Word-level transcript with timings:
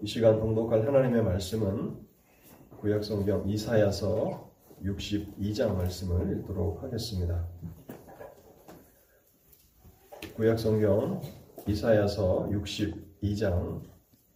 이 0.00 0.06
시간 0.06 0.38
봉독할 0.38 0.86
하나님의 0.86 1.24
말씀은 1.24 1.98
구약성경 2.78 3.48
이사야서 3.48 4.48
62장 4.84 5.74
말씀을 5.74 6.38
읽도록 6.38 6.84
하겠습니다. 6.84 7.48
구약성경 10.36 11.20
이사야서 11.66 12.48
62장 12.48 13.82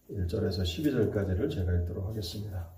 1절에서 0.09 0.63
12절까지를 0.63 1.49
제가 1.49 1.71
읽도록 1.75 2.09
하겠습니다. 2.09 2.72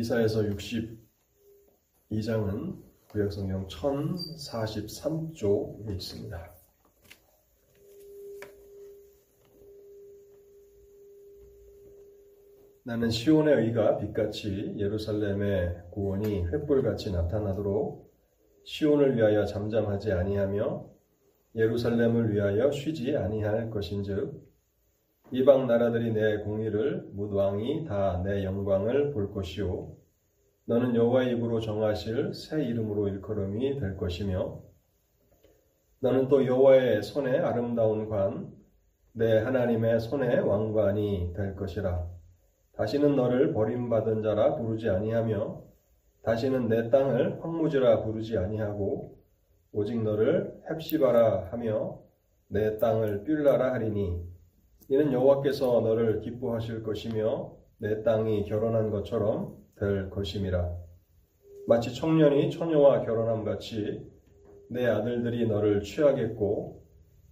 이사에서 0.00 0.42
62장은 2.10 2.76
구약성경 3.08 3.66
1043쪽에 3.66 5.90
있습니다. 5.90 6.54
나는 12.82 13.10
시온의 13.10 13.66
의가 13.66 13.98
빛같이 13.98 14.72
예루살렘의 14.78 15.82
구원이 15.90 16.46
횃불같이 16.46 17.12
나타나도록 17.12 18.10
시온을 18.64 19.18
위하여 19.18 19.44
잠잠하지 19.44 20.12
아니하며 20.12 20.88
예루살렘을 21.56 22.32
위하여 22.32 22.70
쉬지 22.70 23.18
아니할 23.18 23.68
것인즉 23.68 24.49
이방 25.32 25.66
나라들이 25.66 26.12
내 26.12 26.38
공의를 26.38 27.10
무왕이 27.12 27.84
다 27.86 28.22
내 28.24 28.44
영광을 28.44 29.12
볼 29.12 29.32
것이요. 29.32 29.92
너는 30.66 30.94
여호와의 30.94 31.32
입으로 31.32 31.60
정하실 31.60 32.34
새 32.34 32.64
이름으로 32.64 33.08
일컬음이 33.08 33.78
될 33.78 33.96
것이며 33.96 34.60
너는 36.00 36.28
또 36.28 36.44
여호와의 36.46 37.02
손에 37.02 37.38
아름다운 37.38 38.08
관 38.08 38.60
내 39.12 39.38
하나님의 39.38 39.98
손에 39.98 40.38
왕관이 40.38 41.32
될 41.34 41.56
것이라. 41.56 42.06
다시는 42.76 43.16
너를 43.16 43.52
버림받은 43.52 44.22
자라 44.22 44.54
부르지 44.54 44.88
아니하며 44.88 45.62
다시는 46.22 46.68
내 46.68 46.90
땅을 46.90 47.42
황무지라 47.42 48.04
부르지 48.04 48.38
아니하고 48.38 49.18
오직 49.72 50.00
너를 50.00 50.62
헵시바라 50.68 51.48
하며 51.50 51.98
내 52.46 52.78
땅을 52.78 53.24
뷸라라 53.24 53.72
하리니 53.74 54.22
이는 54.90 55.12
여호와께서 55.12 55.82
너를 55.82 56.20
기뻐하실 56.20 56.82
것이며 56.82 57.52
내 57.78 58.02
땅이 58.02 58.44
결혼한 58.46 58.90
것처럼 58.90 59.56
될 59.76 60.10
것임이라. 60.10 60.68
마치 61.68 61.94
청년이 61.94 62.50
처녀와 62.50 63.02
결혼함 63.02 63.44
같이 63.44 64.04
내 64.68 64.86
아들들이 64.86 65.46
너를 65.46 65.82
취하겠고 65.82 66.82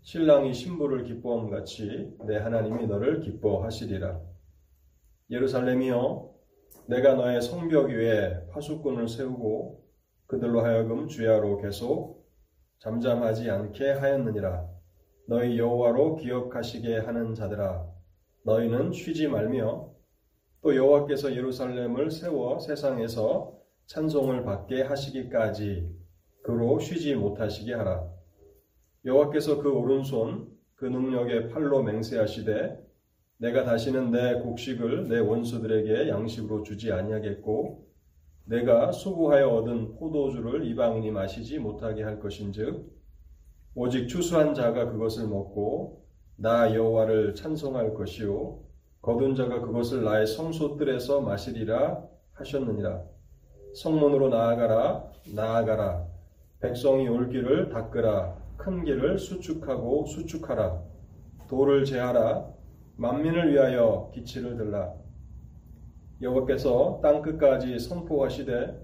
신랑이 0.03 0.55
신부를 0.55 1.03
기뻐함 1.03 1.51
같이 1.51 2.17
내 2.29 2.37
하나님이 2.37 2.87
너를 2.87 3.21
기뻐하시리라. 3.23 4.21
예루살렘이여 5.29 6.31
내가 6.87 7.15
너의 7.15 7.43
성벽 7.43 7.91
위에 7.91 8.47
파수꾼을 8.53 9.09
세우고 9.09 9.85
그들로 10.27 10.61
하여금 10.61 11.09
주야로 11.09 11.61
계속 11.61 12.25
잠잠하지 12.79 13.51
않게 13.51 13.95
하였느니라. 13.95 14.78
너희 15.29 15.59
여호와로 15.59 16.17
기억하시게 16.17 17.01
하는 17.01 17.35
자들아 17.35 17.87
너희는 18.45 18.93
쉬지 18.93 19.29
말며 19.29 19.91
또 20.63 20.75
여호와께서 20.75 21.37
예루살렘을 21.37 22.11
세워 22.11 22.59
세상에서 22.59 23.53
찬송을 23.85 24.45
받게 24.45 24.83
하시기까지 24.83 25.87
그로 26.43 26.79
쉬지 26.79 27.15
못하시게 27.15 27.75
하라. 27.75 28.09
여호와께서 29.05 29.61
그 29.61 29.71
오른손 29.71 30.49
그 30.77 30.87
능력의 30.87 31.51
팔로 31.51 31.83
맹세하시되 31.83 32.89
내가 33.37 33.65
다시는 33.65 34.11
내 34.11 34.41
곡식을 34.41 35.09
내 35.09 35.19
원수들에게 35.19 36.09
양식으로 36.09 36.63
주지 36.63 36.91
아니하겠고 36.91 37.87
내가 38.47 38.93
수고하여 38.93 39.51
얻은 39.51 39.97
포도주를 39.97 40.65
이방인이 40.65 41.11
마시지 41.11 41.59
못하게 41.59 42.03
할 42.03 42.19
것인즉 42.19 42.98
오직 43.81 44.09
추수한 44.09 44.55
자가 44.55 44.91
그것을 44.91 45.29
먹고 45.29 46.05
나 46.35 46.75
여호와를 46.75 47.37
찬송할 47.37 47.95
것이요 47.95 48.59
거둔 49.01 49.37
자가 49.37 49.61
그것을 49.61 50.03
나의 50.03 50.27
성소뜰에서 50.27 51.21
마시리라 51.21 52.03
하셨느니라. 52.33 53.05
성문으로 53.77 54.31
나아가라 54.31 55.05
나아가라. 55.33 56.09
백성이 56.59 57.07
올 57.07 57.31
길을 57.31 57.69
닦으라 57.69 58.37
큰 58.57 58.83
길을 58.83 59.17
수축하고 59.17 60.07
수축하라. 60.07 60.83
돌을 61.49 61.85
제하라 61.85 62.49
만민을 62.97 63.53
위하여 63.53 64.11
기치를 64.13 64.57
들라. 64.57 64.93
여호와께서 66.21 66.99
땅 67.01 67.23
끝까지 67.23 67.79
선포하시되 67.79 68.77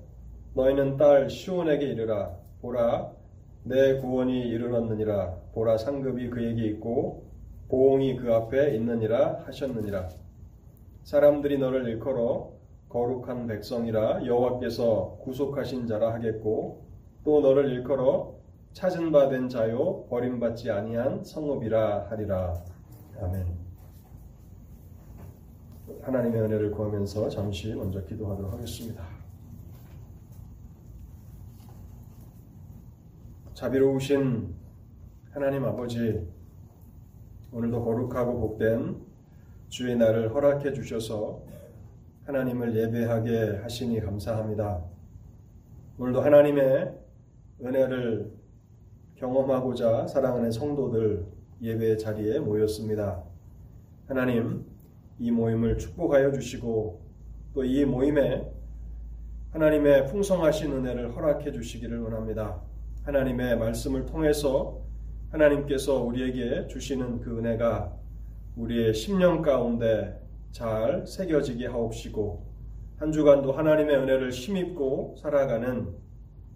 너희는 0.54 0.98
딸 0.98 1.28
시온에게 1.28 1.84
이르라. 1.84 2.36
보라 2.62 3.23
내 3.64 3.98
구원이 3.98 4.42
이르렀느니라. 4.48 5.34
보라 5.54 5.78
상급이 5.78 6.28
그에게 6.30 6.66
있고 6.68 7.24
보응이 7.68 8.16
그 8.16 8.32
앞에 8.32 8.74
있느니라 8.76 9.44
하셨느니라. 9.46 10.08
사람들이 11.02 11.58
너를 11.58 11.88
일컬어 11.88 12.52
거룩한 12.90 13.46
백성이라 13.46 14.26
여호와께서 14.26 15.18
구속하신 15.22 15.86
자라 15.86 16.12
하겠고 16.14 16.84
또 17.24 17.40
너를 17.40 17.70
일컬어 17.72 18.34
찾은 18.72 19.12
바 19.12 19.28
된 19.28 19.48
자요 19.48 20.04
버림받지 20.10 20.70
아니한 20.70 21.24
성읍이라 21.24 22.10
하리라. 22.10 22.54
아멘. 23.20 23.46
하나님의 26.02 26.40
은혜를 26.42 26.70
구하면서 26.72 27.28
잠시 27.30 27.74
먼저 27.74 28.04
기도하도록 28.04 28.52
하겠습니다. 28.52 29.13
자비로우신 33.54 34.52
하나님 35.30 35.64
아버지, 35.64 36.26
오늘도 37.52 37.84
거룩하고 37.84 38.40
복된 38.40 38.96
주의 39.68 39.94
날을 39.96 40.34
허락해 40.34 40.72
주셔서 40.72 41.40
하나님을 42.26 42.74
예배하게 42.74 43.60
하시니 43.62 44.00
감사합니다. 44.00 44.82
오늘도 45.98 46.20
하나님의 46.20 46.98
은혜를 47.62 48.32
경험하고자 49.14 50.08
사랑하는 50.08 50.50
성도들 50.50 51.24
예배 51.62 51.96
자리에 51.98 52.40
모였습니다. 52.40 53.22
하나님, 54.08 54.64
이 55.20 55.30
모임을 55.30 55.78
축복하여 55.78 56.32
주시고 56.32 57.00
또 57.54 57.62
이 57.64 57.84
모임에 57.84 58.50
하나님의 59.52 60.08
풍성하신 60.08 60.72
은혜를 60.72 61.14
허락해 61.14 61.52
주시기를 61.52 62.00
원합니다. 62.00 62.60
하나님의 63.04 63.58
말씀을 63.58 64.06
통해서 64.06 64.80
하나님께서 65.30 66.02
우리에게 66.02 66.66
주시는 66.68 67.20
그 67.20 67.38
은혜가 67.38 67.92
우리의 68.56 68.94
심령 68.94 69.42
가운데 69.42 70.18
잘 70.52 71.06
새겨지게 71.06 71.66
하옵시고 71.66 72.46
한 72.96 73.12
주간도 73.12 73.52
하나님의 73.52 73.96
은혜를 73.96 74.30
힘입고 74.30 75.16
살아가는 75.18 75.94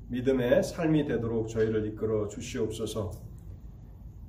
믿음의 0.09 0.63
삶이 0.63 1.05
되도록 1.05 1.49
저희를 1.49 1.87
이끌어 1.89 2.29
주시옵소서. 2.29 3.11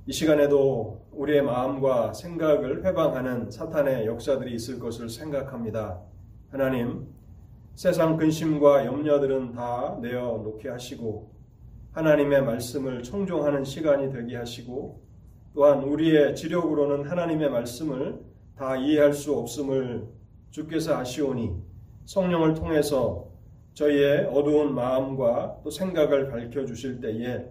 이 0.06 0.12
시간에도 0.12 1.06
우리의 1.12 1.40
마음과 1.42 2.12
생각을 2.12 2.84
회방하는 2.84 3.50
사탄의 3.50 4.06
역사들이 4.06 4.54
있을 4.56 4.78
것을 4.78 5.08
생각합니다. 5.08 6.00
하나님, 6.50 7.06
세상 7.76 8.16
근심과 8.18 8.84
염려들은 8.84 9.52
다 9.52 9.96
내어 10.02 10.42
놓게 10.44 10.68
하시고 10.68 11.39
하나님의 11.92 12.42
말씀을 12.42 13.02
청종하는 13.02 13.64
시간이 13.64 14.12
되게 14.12 14.36
하시고 14.36 15.02
또한 15.54 15.82
우리의 15.82 16.36
지력으로는 16.36 17.08
하나님의 17.08 17.50
말씀을 17.50 18.20
다 18.56 18.76
이해할 18.76 19.12
수 19.12 19.34
없음을 19.36 20.06
주께서 20.50 20.96
아시오니 20.96 21.50
성령을 22.04 22.54
통해서 22.54 23.28
저희의 23.74 24.26
어두운 24.26 24.74
마음과 24.74 25.60
또 25.64 25.70
생각을 25.70 26.28
밝혀 26.28 26.64
주실 26.64 27.00
때에 27.00 27.46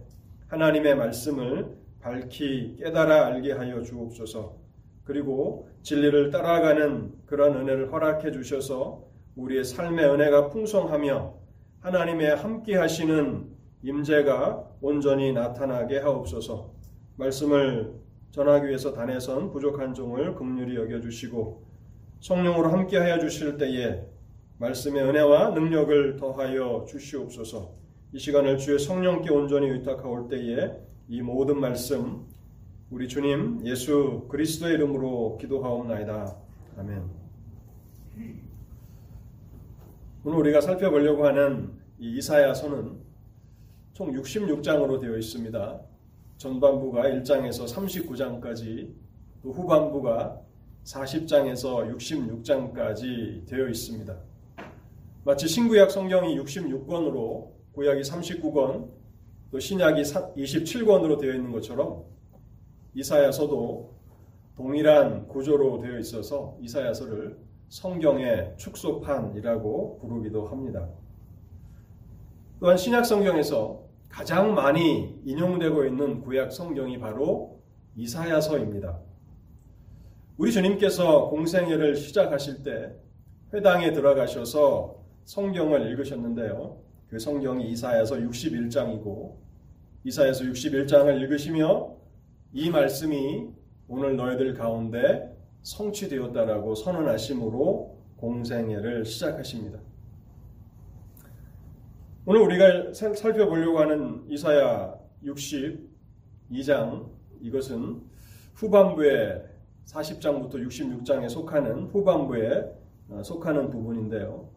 하나님의 0.47 0.95
말씀을 0.95 1.77
밝히 1.99 2.75
깨달아 2.77 3.27
알게 3.27 3.53
하여 3.53 3.81
주옵소서. 3.81 4.55
그리고 5.03 5.69
진리를 5.81 6.29
따라가는 6.29 7.13
그런 7.25 7.55
은혜를 7.55 7.91
허락해 7.91 8.31
주셔서 8.31 9.03
우리의 9.35 9.63
삶의 9.63 10.05
은혜가 10.05 10.49
풍성하며 10.49 11.33
하나님의 11.81 12.35
함께 12.35 12.75
하시는 12.75 13.58
임재가 13.81 14.77
온전히 14.81 15.31
나타나게 15.33 15.99
하옵소서. 15.99 16.71
말씀을 17.15 17.93
전하기 18.31 18.67
위해서 18.67 18.93
단에선 18.93 19.51
부족한 19.51 19.93
종을 19.93 20.35
긍휼히 20.35 20.75
여겨 20.75 21.01
주시고 21.01 21.63
성령으로 22.19 22.69
함께 22.69 22.97
하여 22.97 23.19
주실 23.19 23.57
때에 23.57 24.05
말씀의 24.57 25.03
은혜와 25.03 25.51
능력을 25.51 26.17
더하여 26.17 26.85
주시옵소서. 26.87 27.73
이 28.11 28.19
시간을 28.19 28.57
주의 28.57 28.77
성령께 28.77 29.31
온전히 29.31 29.69
의탁하올 29.69 30.27
때에 30.27 30.71
이 31.07 31.21
모든 31.21 31.59
말씀 31.59 32.25
우리 32.89 33.07
주님 33.07 33.65
예수 33.65 34.25
그리스도의 34.29 34.73
이름으로 34.75 35.37
기도하옵나이다. 35.39 36.35
아멘. 36.77 37.03
오늘 40.25 40.39
우리가 40.39 40.59
살펴보려고 40.59 41.25
하는 41.25 41.71
이 41.97 42.17
이사야서는 42.17 42.98
총 43.99 44.13
66장으로 44.13 45.01
되어 45.01 45.17
있습니다. 45.17 45.81
전반부가 46.37 47.03
1장에서 47.03 47.67
39장까지 47.67 48.93
또 49.43 49.51
후반부가 49.51 50.39
40장에서 50.85 51.93
66장까지 51.97 53.45
되어 53.45 53.67
있습니다. 53.67 54.15
마치 55.25 55.49
신구약 55.49 55.91
성경이 55.91 56.39
66권으로 56.39 57.49
구약이 57.73 58.03
39권 58.03 58.89
또 59.51 59.59
신약이 59.59 60.01
27권으로 60.01 61.19
되어 61.19 61.33
있는 61.33 61.51
것처럼 61.51 62.05
이사야서도 62.93 63.93
동일한 64.55 65.27
구조로 65.27 65.81
되어 65.81 65.99
있어서 65.99 66.57
이사야서를 66.61 67.37
성경의 67.67 68.53
축소판이라고 68.55 69.99
부르기도 69.99 70.47
합니다. 70.47 70.87
또한 72.61 72.77
신약 72.77 73.05
성경에서 73.05 73.88
가장 74.09 74.53
많이 74.55 75.21
인용되고 75.23 75.85
있는 75.85 76.21
구약 76.21 76.51
성경이 76.51 76.99
바로 76.99 77.61
이사야서입니다. 77.95 78.99
우리 80.37 80.51
주님께서 80.51 81.29
공생애를 81.29 81.95
시작하실 81.95 82.63
때 82.63 82.93
회당에 83.53 83.91
들어가셔서 83.91 85.03
성경을 85.25 85.91
읽으셨는데요. 85.91 86.81
그 87.07 87.19
성경이 87.19 87.69
이사야서 87.71 88.15
61장이고 88.17 89.35
이사야서 90.03 90.45
61장을 90.45 91.21
읽으시며 91.21 91.95
이 92.53 92.69
말씀이 92.69 93.49
오늘 93.87 94.15
너희들 94.15 94.53
가운데 94.53 95.35
성취되었다라고 95.61 96.75
선언하심으로 96.75 97.97
공생애를 98.17 99.05
시작하십니다. 99.05 99.79
오늘 102.31 102.41
우리가 102.41 102.93
살펴보려고 102.93 103.79
하는 103.79 104.23
이사야 104.29 104.93
62장 105.25 107.09
이것은 107.41 108.03
후반부에 108.53 109.45
40장부터 109.87 110.63
66장에 110.63 111.27
속하는 111.27 111.87
후반부에 111.87 112.71
어, 113.09 113.23
속하는 113.23 113.71
부분인데요. 113.71 114.47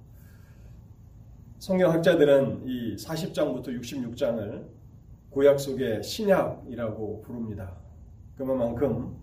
성경학자들은 1.61 2.67
이 2.67 2.97
40장부터 2.97 3.69
66장을 3.81 4.67
구약 5.31 5.59
속의 5.59 6.03
신약이라고 6.03 7.23
부릅니다. 7.23 7.75
그만큼 8.37 9.17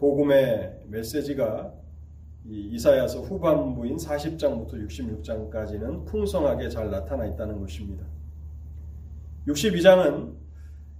복음의 0.00 0.80
메시지가 0.88 1.72
이 2.50 2.70
이사야서 2.72 3.20
후반부인 3.20 3.96
40장부터 3.96 4.72
66장까지는 4.88 6.06
풍성하게 6.06 6.70
잘 6.70 6.90
나타나 6.90 7.26
있다는 7.26 7.60
것입니다. 7.60 8.06
62장은 9.46 10.32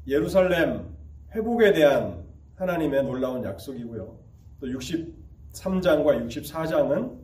예루살렘 0.06 0.94
회복에 1.34 1.72
대한 1.72 2.22
하나님의 2.56 3.02
놀라운 3.04 3.42
약속이고요. 3.44 4.18
또 4.60 4.66
63장과 4.66 6.26
64장은 6.26 7.18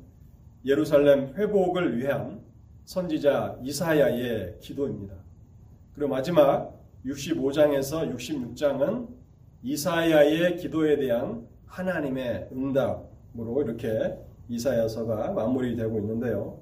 예루살렘 0.64 1.34
회복을 1.34 1.98
위한 1.98 2.40
선지자 2.86 3.58
이사야의 3.62 4.58
기도입니다. 4.60 5.14
그리고 5.94 6.10
마지막 6.10 6.72
65장에서 7.04 8.10
66장은 8.14 9.08
이사야의 9.62 10.56
기도에 10.56 10.96
대한 10.96 11.46
하나님의 11.66 12.48
응답 12.52 13.13
으로 13.38 13.62
이렇게 13.62 14.16
이사야서가 14.48 15.32
마무리되고 15.32 15.98
있는데요. 15.98 16.60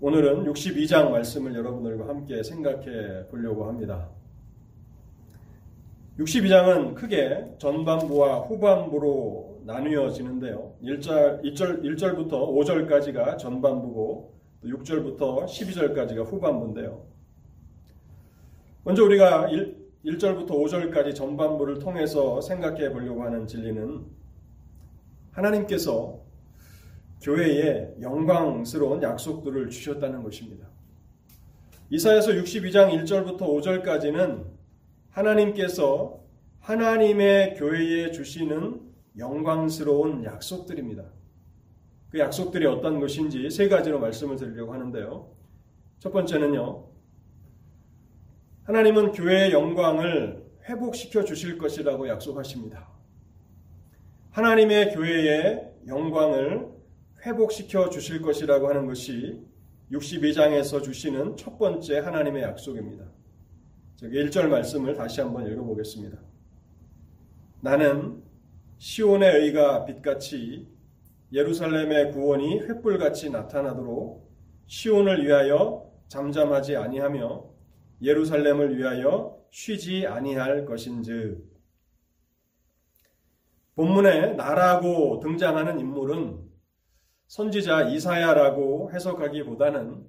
오늘은 0.00 0.44
62장 0.44 1.10
말씀을 1.10 1.54
여러분들과 1.54 2.08
함께 2.08 2.42
생각해 2.42 3.26
보려고 3.28 3.66
합니다. 3.66 4.08
62장은 6.18 6.94
크게 6.94 7.56
전반부와 7.58 8.40
후반부로 8.40 9.60
나누어지는데요. 9.64 10.74
1절, 10.82 11.42
1절, 11.42 11.82
1절부터 11.82 12.30
5절까지가 12.30 13.36
전반부고 13.36 14.34
6절부터 14.64 15.44
12절까지가 15.44 16.24
후반부인데요. 16.24 17.04
먼저 18.82 19.04
우리가 19.04 19.48
1, 19.48 19.76
1절부터 20.06 20.48
5절까지 20.48 21.14
전반부를 21.14 21.80
통해서 21.80 22.40
생각해 22.40 22.90
보려고 22.92 23.22
하는 23.24 23.46
진리는 23.46 24.17
하나님께서 25.38 26.20
교회에 27.22 27.94
영광스러운 28.00 29.02
약속들을 29.02 29.70
주셨다는 29.70 30.22
것입니다. 30.22 30.68
이사에서 31.90 32.32
62장 32.32 32.90
1절부터 32.92 33.40
5절까지는 33.40 34.44
하나님께서 35.10 36.20
하나님의 36.60 37.54
교회에 37.54 38.10
주시는 38.10 38.80
영광스러운 39.16 40.24
약속들입니다. 40.24 41.04
그 42.10 42.18
약속들이 42.18 42.66
어떤 42.66 43.00
것인지 43.00 43.50
세 43.50 43.68
가지로 43.68 44.00
말씀을 44.00 44.36
드리려고 44.36 44.72
하는데요. 44.74 45.30
첫 45.98 46.12
번째는요. 46.12 46.84
하나님은 48.64 49.12
교회의 49.12 49.52
영광을 49.52 50.46
회복시켜 50.68 51.24
주실 51.24 51.58
것이라고 51.58 52.08
약속하십니다. 52.08 52.97
하나님의 54.38 54.94
교회의 54.94 55.68
영광을 55.88 56.68
회복시켜 57.26 57.90
주실 57.90 58.22
것이라고 58.22 58.68
하는 58.68 58.86
것이 58.86 59.42
62장에서 59.90 60.80
주시는 60.80 61.36
첫 61.36 61.58
번째 61.58 61.98
하나님의 61.98 62.44
약속입니다. 62.44 63.04
1절 64.00 64.46
말씀을 64.46 64.94
다시 64.94 65.20
한번 65.20 65.44
읽어보겠습니다. 65.50 66.18
나는 67.62 68.22
시온의 68.78 69.40
의가 69.40 69.84
빛같이 69.84 70.68
예루살렘의 71.32 72.12
구원이 72.12 72.60
횃불같이 72.60 73.32
나타나도록 73.32 74.24
시온을 74.68 75.26
위하여 75.26 75.90
잠잠하지 76.06 76.76
아니하며 76.76 77.44
예루살렘을 78.02 78.78
위하여 78.78 79.36
쉬지 79.50 80.06
아니할 80.06 80.64
것인즉 80.64 81.57
본문에 83.78 84.32
나라고 84.32 85.20
등장하는 85.20 85.78
인물은 85.78 86.36
선지자 87.28 87.90
이사야라고 87.90 88.90
해석하기보다는 88.92 90.04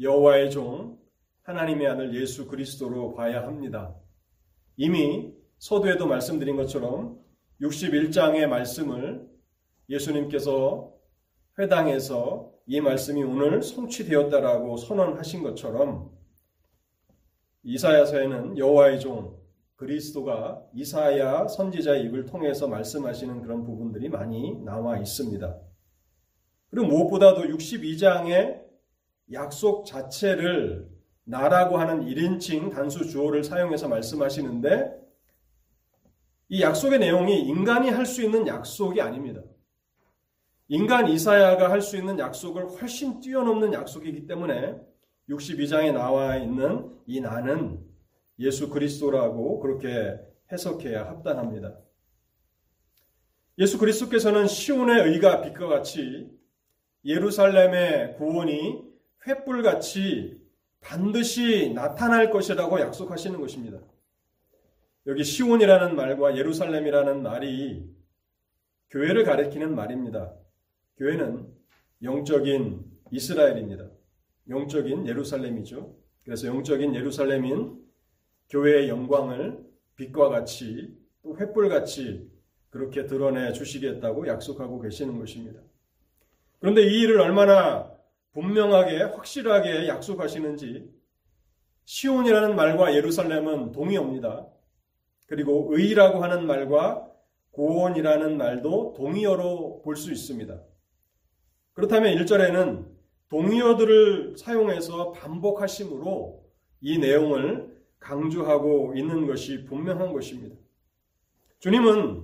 여호와의 0.00 0.50
종 0.50 0.98
하나님의 1.44 1.86
아들 1.86 2.20
예수 2.20 2.48
그리스도로 2.48 3.14
봐야 3.14 3.44
합니다. 3.44 3.94
이미 4.76 5.32
서두에도 5.58 6.08
말씀드린 6.08 6.56
것처럼 6.56 7.20
61장의 7.60 8.48
말씀을 8.48 9.24
예수님께서 9.88 10.92
회당에서 11.60 12.50
이 12.66 12.80
말씀이 12.80 13.22
오늘 13.22 13.62
성취되었다라고 13.62 14.78
선언하신 14.78 15.44
것처럼 15.44 16.10
이사야서에는 17.62 18.58
여호와의 18.58 18.98
종 18.98 19.45
그리스도가 19.76 20.62
이사야 20.74 21.48
선지자의 21.48 22.04
입을 22.04 22.24
통해서 22.26 22.66
말씀하시는 22.66 23.42
그런 23.42 23.64
부분들이 23.64 24.08
많이 24.08 24.58
나와 24.64 24.98
있습니다. 24.98 25.58
그리고 26.70 26.86
무엇보다도 26.86 27.42
62장의 27.42 28.62
약속 29.32 29.84
자체를 29.84 30.88
나라고 31.24 31.76
하는 31.76 32.04
1인칭 32.06 32.72
단수 32.72 33.06
주어를 33.08 33.44
사용해서 33.44 33.88
말씀하시는데 33.88 34.96
이 36.48 36.62
약속의 36.62 37.00
내용이 37.00 37.40
인간이 37.40 37.90
할 37.90 38.06
수 38.06 38.22
있는 38.22 38.46
약속이 38.46 39.00
아닙니다. 39.00 39.42
인간 40.68 41.08
이사야가 41.08 41.70
할 41.70 41.80
수 41.80 41.96
있는 41.96 42.18
약속을 42.18 42.68
훨씬 42.68 43.20
뛰어넘는 43.20 43.72
약속이기 43.72 44.26
때문에 44.26 44.76
62장에 45.28 45.92
나와 45.92 46.36
있는 46.36 46.90
이 47.06 47.20
나는 47.20 47.85
예수 48.38 48.68
그리스도라고 48.68 49.60
그렇게 49.60 50.18
해석해야 50.52 51.06
합당합니다. 51.06 51.78
예수 53.58 53.78
그리스도께서는 53.78 54.46
시온의 54.46 55.08
의가 55.10 55.40
빛과 55.40 55.66
같이 55.66 56.30
예루살렘의 57.04 58.16
구원이 58.16 58.84
횃불같이 59.24 60.40
반드시 60.80 61.72
나타날 61.74 62.30
것이라고 62.30 62.80
약속하시는 62.80 63.40
것입니다. 63.40 63.78
여기 65.06 65.24
시온이라는 65.24 65.96
말과 65.96 66.36
예루살렘이라는 66.36 67.22
말이 67.22 67.88
교회를 68.90 69.24
가리키는 69.24 69.74
말입니다. 69.74 70.34
교회는 70.98 71.46
영적인 72.02 72.84
이스라엘입니다. 73.10 73.88
영적인 74.48 75.06
예루살렘이죠. 75.06 75.96
그래서 76.24 76.48
영적인 76.48 76.94
예루살렘인 76.94 77.85
교회의 78.48 78.88
영광을 78.88 79.64
빛과 79.96 80.28
같이 80.28 80.96
또 81.22 81.36
횃불같이 81.36 82.28
그렇게 82.70 83.06
드러내 83.06 83.52
주시겠다고 83.52 84.28
약속하고 84.28 84.80
계시는 84.80 85.18
것입니다. 85.18 85.60
그런데 86.60 86.82
이 86.82 87.00
일을 87.00 87.20
얼마나 87.20 87.90
분명하게 88.32 89.02
확실하게 89.02 89.88
약속하시는지 89.88 90.90
시온이라는 91.84 92.54
말과 92.54 92.94
예루살렘은 92.94 93.72
동의어입니다. 93.72 94.46
그리고 95.26 95.68
의라고 95.70 96.22
하는 96.22 96.46
말과 96.46 97.10
고온이라는 97.52 98.36
말도 98.36 98.94
동의어로 98.96 99.82
볼 99.82 99.96
수 99.96 100.12
있습니다. 100.12 100.60
그렇다면 101.72 102.14
1절에는 102.16 102.86
동의어들을 103.30 104.36
사용해서 104.36 105.12
반복하심으로 105.12 106.44
이 106.80 106.98
내용을 106.98 107.75
강조하고 107.98 108.94
있는 108.96 109.26
것이 109.26 109.64
분명한 109.64 110.12
것입니다. 110.12 110.56
주님은 111.58 112.22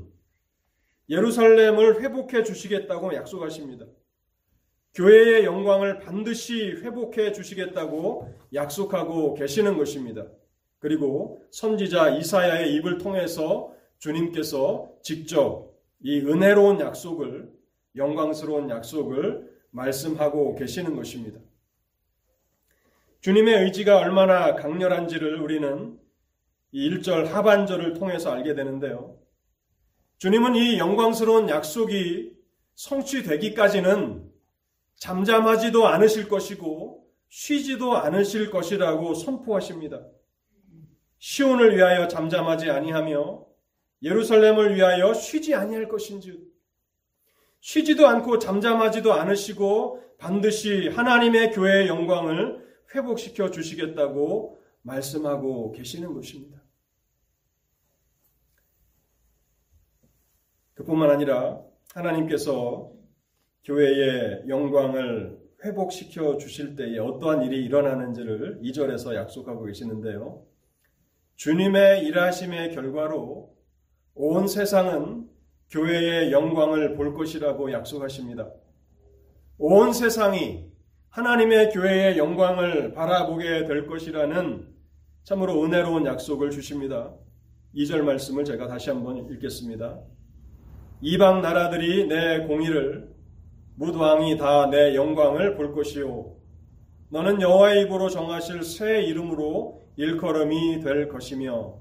예루살렘을 1.09 2.01
회복해 2.03 2.43
주시겠다고 2.43 3.15
약속하십니다. 3.15 3.87
교회의 4.95 5.45
영광을 5.45 6.01
반드시 6.01 6.73
회복해 6.73 7.33
주시겠다고 7.33 8.29
약속하고 8.53 9.35
계시는 9.35 9.79
것입니다. 9.79 10.27
그리고 10.79 11.43
선지자 11.51 12.11
이사야의 12.17 12.75
입을 12.75 12.99
통해서 12.99 13.75
주님께서 13.99 14.93
직접 15.03 15.73
이 16.01 16.19
은혜로운 16.21 16.81
약속을 16.81 17.51
영광스러운 17.97 18.69
약속을 18.69 19.51
말씀하고 19.71 20.55
계시는 20.57 20.97
것입니다. 20.97 21.41
주님의 23.23 23.63
의지가 23.63 23.99
얼마나 23.99 24.57
강렬한지를 24.57 25.41
우리는 25.41 25.97
이 26.73 26.91
1절 26.91 27.27
하반절을 27.27 27.95
통해서 27.95 28.33
알게 28.33 28.57
되는데요. 28.57 29.17
주님은 30.19 30.57
이 30.57 30.79
영광스러운 30.79 31.49
약속이 31.49 32.33
성취되기까지는 32.75 34.29
잠잠하지도 34.97 35.87
않으실 35.87 36.29
것이고 36.29 37.07
쉬지도 37.29 37.97
않으실 37.97 38.51
것이라고 38.51 39.15
선포하십니다. 39.15 40.05
시온을 41.19 41.77
위하여 41.77 42.09
잠잠하지 42.09 42.71
아니하며 42.71 43.47
예루살렘을 44.03 44.75
위하여 44.75 45.15
쉬지 45.15 45.55
아니할 45.55 45.87
것인즉 45.87 46.41
쉬지도 47.61 48.09
않고 48.09 48.41
잠잠하지도 48.41 49.13
않으시고 49.13 50.17
반드시 50.19 50.89
하나님의 50.89 51.53
교회의 51.53 51.87
영광을 51.87 52.72
회복시켜 52.95 53.51
주시겠다고 53.51 54.61
말씀하고 54.83 55.73
계시는 55.73 56.13
것입니다. 56.15 56.63
그뿐만 60.75 61.11
아니라 61.11 61.63
하나님께서 61.95 62.93
교회의 63.65 64.49
영광을 64.49 65.41
회복시켜 65.65 66.39
주실 66.39 66.75
때에 66.75 66.99
어떠한 66.99 67.45
일이 67.45 67.65
일어나는지를 67.65 68.61
2절에서 68.63 69.15
약속하고 69.15 69.65
계시는데요. 69.65 70.45
주님의 71.37 72.05
일하심의 72.05 72.75
결과로 72.75 73.55
온 74.15 74.49
세상은 74.49 75.29
교회의 75.71 76.33
영광을 76.33 76.97
볼 76.97 77.15
것이라고 77.15 77.73
약속하십니다. 77.73 78.51
온 79.59 79.93
세상이 79.93 80.72
하나님의 81.13 81.73
교회의 81.73 82.17
영광을 82.17 82.95
바라보게 82.95 83.67
될 83.67 83.87
것이라는 83.87 84.67
참으로 85.25 85.63
은혜로운 85.63 86.07
약속을 86.07 86.51
주십니다. 86.51 87.13
2절 87.75 88.01
말씀을 88.01 88.47
제가 88.47 88.67
다시 88.67 88.89
한번 88.89 89.19
읽겠습니다. 89.19 90.01
이방 91.03 91.43
나라들이 91.43 92.07
내 92.07 92.47
공의를 92.47 93.13
무왕이 93.75 94.39
다 94.39 94.71
내 94.71 94.95
영광을 94.95 95.55
볼 95.55 95.75
것이요 95.75 96.35
너는 97.11 97.43
여호와의 97.43 97.83
입으로 97.83 98.09
정하실 98.09 98.63
새 98.63 99.03
이름으로 99.03 99.83
일컬음이 99.97 100.81
될 100.81 101.09
것이며 101.09 101.75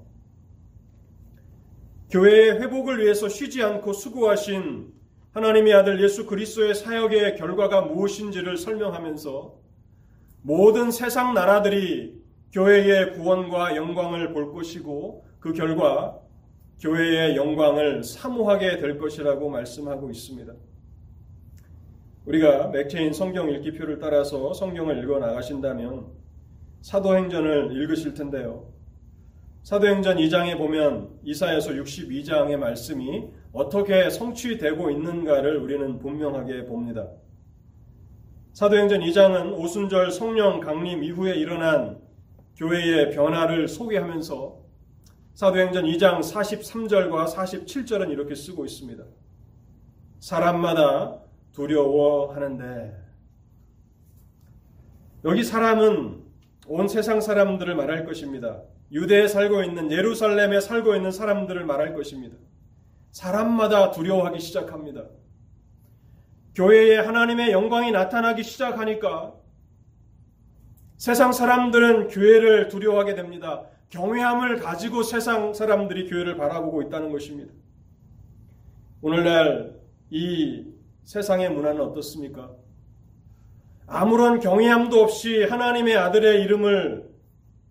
교회의 2.10 2.60
회복을 2.60 3.02
위해서 3.02 3.30
쉬지 3.30 3.62
않고 3.62 3.94
수고하신 3.94 4.92
하나님의 5.32 5.72
아들 5.72 6.02
예수 6.02 6.26
그리스도의 6.26 6.74
사역의 6.74 7.36
결과가 7.36 7.82
무엇인지를 7.82 8.58
설명하면서 8.58 9.54
모든 10.42 10.90
세상 10.90 11.32
나라들이 11.32 12.20
교회의 12.52 13.14
구원과 13.14 13.76
영광을 13.76 14.34
볼 14.34 14.52
것이고 14.52 15.24
그 15.40 15.54
결과 15.54 16.18
교회의 16.80 17.36
영광을 17.36 18.04
사모하게 18.04 18.76
될 18.76 18.98
것이라고 18.98 19.48
말씀하고 19.48 20.10
있습니다. 20.10 20.52
우리가 22.26 22.68
맥체인 22.68 23.12
성경 23.14 23.48
읽기표를 23.50 23.98
따라서 23.98 24.52
성경을 24.52 25.02
읽어 25.02 25.18
나가신다면 25.18 26.08
사도행전을 26.82 27.72
읽으실 27.72 28.12
텐데요. 28.14 28.70
사도행전 29.62 30.18
2장에 30.18 30.58
보면 30.58 31.20
이사에서 31.22 31.70
62장의 31.70 32.56
말씀이 32.56 33.30
어떻게 33.52 34.08
성취되고 34.08 34.90
있는가를 34.90 35.58
우리는 35.58 35.98
분명하게 35.98 36.64
봅니다. 36.64 37.08
사도행전 38.54 39.00
2장은 39.00 39.58
오순절 39.58 40.10
성령 40.10 40.60
강림 40.60 41.02
이후에 41.04 41.34
일어난 41.34 42.00
교회의 42.56 43.10
변화를 43.10 43.68
소개하면서 43.68 44.62
사도행전 45.34 45.84
2장 45.84 46.20
43절과 46.20 47.34
47절은 47.34 48.10
이렇게 48.10 48.34
쓰고 48.34 48.64
있습니다. 48.64 49.04
사람마다 50.20 51.18
두려워하는데 51.52 53.02
여기 55.24 55.44
사람은 55.44 56.22
온 56.68 56.88
세상 56.88 57.20
사람들을 57.20 57.74
말할 57.74 58.04
것입니다. 58.04 58.62
유대에 58.92 59.26
살고 59.28 59.62
있는 59.62 59.90
예루살렘에 59.90 60.60
살고 60.60 60.94
있는 60.94 61.10
사람들을 61.10 61.64
말할 61.64 61.94
것입니다. 61.94 62.36
사람마다 63.12 63.90
두려워하기 63.90 64.40
시작합니다. 64.40 65.04
교회에 66.54 66.98
하나님의 66.98 67.52
영광이 67.52 67.92
나타나기 67.92 68.42
시작하니까 68.42 69.34
세상 70.96 71.32
사람들은 71.32 72.08
교회를 72.08 72.68
두려워하게 72.68 73.14
됩니다. 73.14 73.66
경외함을 73.90 74.60
가지고 74.60 75.02
세상 75.02 75.52
사람들이 75.52 76.08
교회를 76.08 76.36
바라보고 76.36 76.82
있다는 76.82 77.12
것입니다. 77.12 77.52
오늘날 79.02 79.78
이 80.10 80.66
세상의 81.04 81.50
문화는 81.50 81.80
어떻습니까? 81.80 82.50
아무런 83.86 84.40
경외함도 84.40 85.02
없이 85.02 85.42
하나님의 85.42 85.96
아들의 85.96 86.42
이름을 86.42 87.10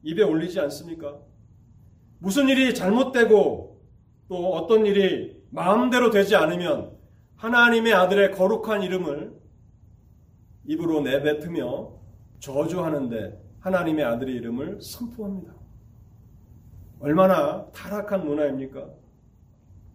입에 0.03 0.21
올리지 0.21 0.60
않습니까? 0.60 1.17
무슨 2.19 2.50
일이 2.50 2.75
잘못되고 2.75 3.71
또 4.32 4.56
어떤 4.56 4.86
일이 4.86 5.44
마음대로 5.50 6.10
되지 6.10 6.38
않으면 6.38 6.96
하나님의 7.36 7.94
아들의 7.94 8.32
거룩한 8.32 8.82
이름을 8.82 9.34
입으로 10.68 11.02
내뱉으며 11.02 11.92
저주하는데 12.40 13.38
하나님의 13.60 14.06
아들의 14.06 14.34
이름을 14.36 14.80
선포합니다. 14.80 15.54
얼마나 17.02 17.66
타락한 17.74 18.26
문화입니까? 18.26 18.88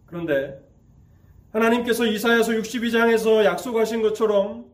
그런데 0.05 0.61
하나님께서 1.49 2.05
이사야서 2.05 2.51
62장에서 2.51 3.43
약속하신 3.43 4.03
것처럼 4.03 4.67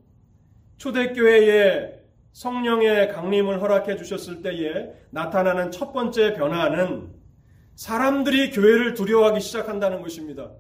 초대교회에 0.75 2.01
성령의 2.33 3.13
강림을 3.13 3.61
허락해 3.61 3.95
주셨을 3.95 4.41
때에 4.41 4.91
나타나는 5.11 5.71
첫 5.71 5.93
번째 5.93 6.33
변화는 6.33 7.22
사람들이 7.75 8.51
교회를 8.51 8.93
두려워하기 8.93 9.39
시작한다는 9.39 10.01
것입니다. 10.01 10.51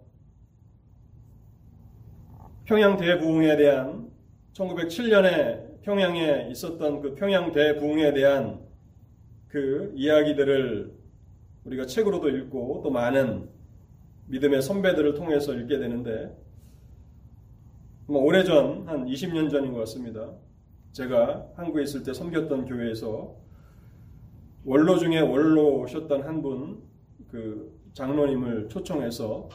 평양 2.65 2.97
대부흥에 2.97 3.55
대한 3.57 4.09
1907년에 4.53 5.81
평양에 5.81 6.47
있었던 6.51 7.01
그 7.01 7.15
평양 7.15 7.51
대부흥에 7.51 8.13
대한 8.13 8.61
그 9.47 9.91
이야기들을 9.95 10.93
우리가 11.65 11.85
책으로도 11.85 12.29
읽고 12.29 12.81
또 12.83 12.89
많은 12.89 13.49
믿음의 14.27 14.61
선배들을 14.61 15.13
통해서 15.13 15.53
읽게 15.53 15.77
되는데 15.77 16.35
뭐 18.07 18.21
오래전 18.23 18.87
한 18.87 19.05
20년 19.05 19.51
전인 19.51 19.73
것 19.73 19.79
같습니다. 19.79 20.31
제가 20.93 21.47
한국에 21.55 21.83
있을 21.83 22.03
때 22.03 22.13
섬겼던 22.13 22.65
교회에서 22.65 23.35
원로 24.65 24.97
중에 24.97 25.19
원로셨던 25.19 26.23
한 26.23 26.41
분 26.41 26.92
그 27.33 27.75
장로님을 27.93 28.69
초청해서 28.69 29.49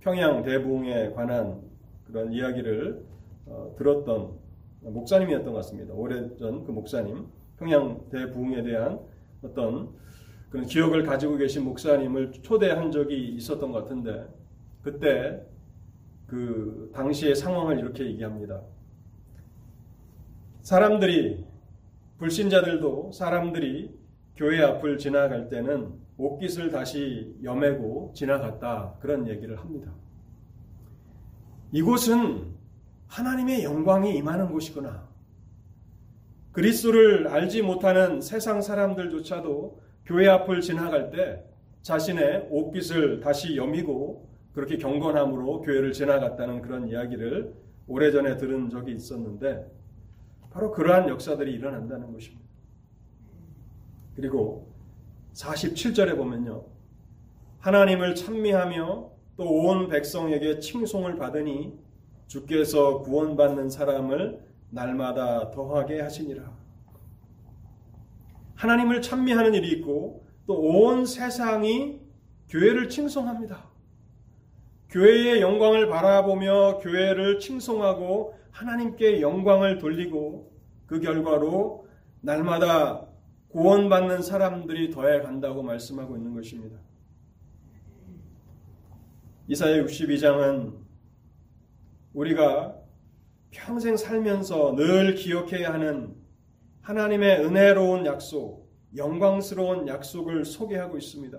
평양 0.00 0.42
대붕에 0.42 1.12
관한 1.12 1.62
그런 2.04 2.30
이야기를 2.30 3.02
어, 3.46 3.74
들었던 3.78 4.38
목사님이었던 4.82 5.46
것 5.50 5.54
같습니다. 5.60 5.94
오래전 5.94 6.64
그 6.66 6.70
목사님 6.70 7.26
평양 7.58 8.06
대부흥에 8.10 8.62
대한 8.62 9.00
어떤 9.42 9.94
그런 10.50 10.66
기억을 10.66 11.02
가지고 11.04 11.38
계신 11.38 11.64
목사님을 11.64 12.32
초대한 12.42 12.92
적이 12.92 13.28
있었던 13.36 13.72
것 13.72 13.84
같은데 13.84 14.26
그때 14.82 15.42
그 16.26 16.90
당시의 16.92 17.34
상황을 17.34 17.78
이렇게 17.78 18.04
얘기합니다. 18.04 18.60
사람들이 20.60 21.42
불신자들도 22.18 23.12
사람들이 23.12 24.03
교회 24.36 24.62
앞을 24.62 24.98
지나갈 24.98 25.48
때는 25.48 25.92
옷깃을 26.16 26.70
다시 26.70 27.36
여매고 27.42 28.12
지나갔다 28.14 28.96
그런 29.00 29.28
얘기를 29.28 29.58
합니다. 29.58 29.92
이곳은 31.72 32.54
하나님의 33.08 33.64
영광이 33.64 34.16
임하는 34.16 34.48
곳이구나. 34.48 35.08
그리스도를 36.52 37.28
알지 37.28 37.62
못하는 37.62 38.20
세상 38.20 38.62
사람들조차도 38.62 39.80
교회 40.06 40.28
앞을 40.28 40.60
지나갈 40.60 41.10
때 41.10 41.44
자신의 41.82 42.48
옷깃을 42.50 43.20
다시 43.20 43.56
여미고 43.56 44.28
그렇게 44.52 44.76
경건함으로 44.78 45.62
교회를 45.62 45.92
지나갔다는 45.92 46.62
그런 46.62 46.86
이야기를 46.88 47.52
오래전에 47.88 48.36
들은 48.36 48.70
적이 48.70 48.92
있었는데 48.92 49.66
바로 50.50 50.70
그러한 50.70 51.08
역사들이 51.08 51.52
일어난다는 51.52 52.12
것입니다. 52.12 52.43
그리고 54.16 54.72
47절에 55.34 56.16
보면요. 56.16 56.64
하나님을 57.60 58.14
찬미하며 58.14 59.10
또 59.36 59.44
온 59.44 59.88
백성에게 59.88 60.60
칭송을 60.60 61.16
받으니 61.16 61.76
주께서 62.28 63.00
구원받는 63.00 63.68
사람을 63.68 64.40
날마다 64.70 65.50
더하게 65.50 66.00
하시니라. 66.00 66.52
하나님을 68.54 69.02
찬미하는 69.02 69.54
일이 69.54 69.70
있고 69.78 70.24
또 70.46 70.54
온 70.54 71.04
세상이 71.06 72.00
교회를 72.48 72.88
칭송합니다. 72.88 73.70
교회의 74.90 75.40
영광을 75.40 75.88
바라보며 75.88 76.78
교회를 76.78 77.40
칭송하고 77.40 78.34
하나님께 78.52 79.20
영광을 79.20 79.78
돌리고 79.78 80.52
그 80.86 81.00
결과로 81.00 81.88
날마다 82.20 83.03
구원받는 83.54 84.22
사람들이 84.22 84.90
더해 84.90 85.20
간다고 85.20 85.62
말씀하고 85.62 86.16
있는 86.16 86.34
것입니다. 86.34 86.76
이사야 89.46 89.84
62장은 89.84 90.74
우리가 92.14 92.74
평생 93.52 93.96
살면서 93.96 94.74
늘 94.74 95.14
기억해야 95.14 95.72
하는 95.72 96.16
하나님의 96.80 97.44
은혜로운 97.44 98.06
약속, 98.06 98.68
영광스러운 98.96 99.86
약속을 99.86 100.44
소개하고 100.44 100.98
있습니다. 100.98 101.38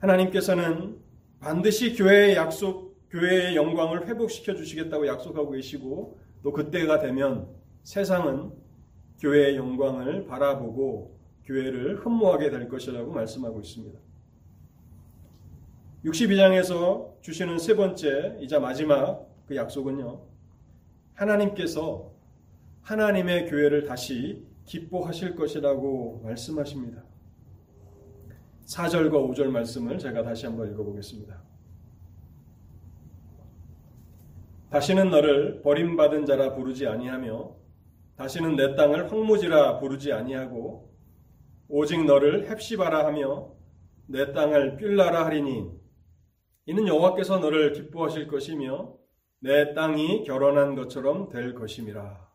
하나님께서는 0.00 0.98
반드시 1.40 1.96
교회의 1.96 2.36
약속, 2.36 3.00
교회의 3.08 3.56
영광을 3.56 4.06
회복시켜 4.08 4.54
주시겠다고 4.54 5.06
약속하고 5.06 5.52
계시고 5.52 6.18
또 6.42 6.52
그때가 6.52 6.98
되면 6.98 7.48
세상은 7.82 8.52
교회의 9.20 9.56
영광을 9.56 10.26
바라보고 10.26 11.18
교회를 11.44 12.04
흠모하게 12.04 12.50
될 12.50 12.68
것이라고 12.68 13.12
말씀하고 13.12 13.60
있습니다. 13.60 13.98
62장에서 16.04 17.20
주시는 17.22 17.58
세 17.58 17.74
번째, 17.74 18.36
이자 18.40 18.60
마지막 18.60 19.26
그 19.46 19.56
약속은요. 19.56 20.20
하나님께서 21.14 22.12
하나님의 22.82 23.48
교회를 23.48 23.84
다시 23.84 24.44
기뻐하실 24.64 25.36
것이라고 25.36 26.20
말씀하십니다. 26.24 27.02
4절과 28.66 29.12
5절 29.12 29.46
말씀을 29.46 29.98
제가 29.98 30.22
다시 30.22 30.46
한번 30.46 30.70
읽어보겠습니다. 30.70 31.42
다시는 34.70 35.10
너를 35.10 35.62
버림받은 35.62 36.26
자라 36.26 36.54
부르지 36.54 36.86
아니하며 36.86 37.63
다시는 38.16 38.56
내 38.56 38.76
땅을 38.76 39.10
황무지라 39.10 39.80
부르지 39.80 40.12
아니하고 40.12 40.94
오직 41.68 42.04
너를 42.04 42.44
헵시바라 42.48 43.06
하며 43.06 43.52
내 44.06 44.32
땅을 44.32 44.76
뷸라라 44.76 45.26
하리니 45.26 45.70
이는 46.66 46.86
여호와께서 46.86 47.38
너를 47.38 47.72
기뻐하실 47.72 48.28
것이며 48.28 48.94
내 49.40 49.74
땅이 49.74 50.24
결혼한 50.24 50.74
것처럼 50.74 51.28
될 51.28 51.54
것임이라. 51.54 52.28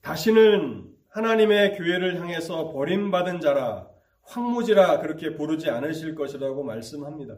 다시는 0.00 0.90
하나님의 1.08 1.76
교회를 1.76 2.20
향해서 2.20 2.72
버림받은 2.72 3.40
자라 3.40 3.88
황무지라 4.22 5.00
그렇게 5.00 5.34
부르지 5.34 5.68
않으실 5.68 6.14
것이라고 6.14 6.62
말씀합니다. 6.62 7.36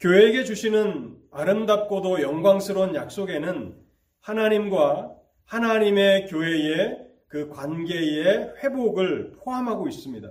교회에게 0.00 0.44
주시는 0.44 1.18
아름답고도 1.30 2.20
영광스러운 2.20 2.94
약속에는 2.94 3.87
하나님과 4.28 5.16
하나님의 5.46 6.26
교회의 6.26 6.98
그 7.28 7.48
관계의 7.48 8.56
회복을 8.62 9.32
포함하고 9.32 9.88
있습니다. 9.88 10.30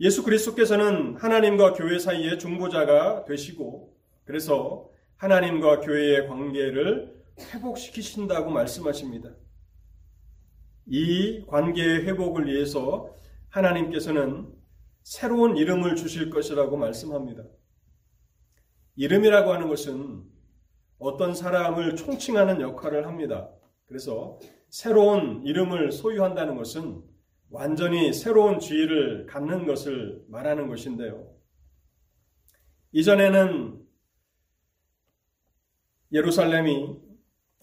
예수 0.00 0.22
그리스도께서는 0.22 1.16
하나님과 1.16 1.72
교회 1.72 1.98
사이의 1.98 2.38
중보자가 2.38 3.24
되시고 3.24 3.96
그래서 4.26 4.90
하나님과 5.16 5.80
교회의 5.80 6.28
관계를 6.28 7.18
회복시키신다고 7.54 8.50
말씀하십니다. 8.50 9.30
이 10.84 11.46
관계의 11.46 12.04
회복을 12.04 12.46
위해서 12.46 13.16
하나님께서는 13.48 14.52
새로운 15.02 15.56
이름을 15.56 15.96
주실 15.96 16.28
것이라고 16.28 16.76
말씀합니다. 16.76 17.44
이름이라고 18.96 19.50
하는 19.50 19.68
것은 19.68 20.37
어떤 20.98 21.34
사람을 21.34 21.96
총칭하는 21.96 22.60
역할을 22.60 23.06
합니다. 23.06 23.48
그래서 23.86 24.38
새로운 24.68 25.42
이름을 25.44 25.92
소유한다는 25.92 26.56
것은 26.56 27.02
완전히 27.50 28.12
새로운 28.12 28.58
지위를 28.58 29.26
갖는 29.26 29.66
것을 29.66 30.24
말하는 30.28 30.68
것인데요. 30.68 31.34
이전에는 32.92 33.86
예루살렘이 36.12 36.96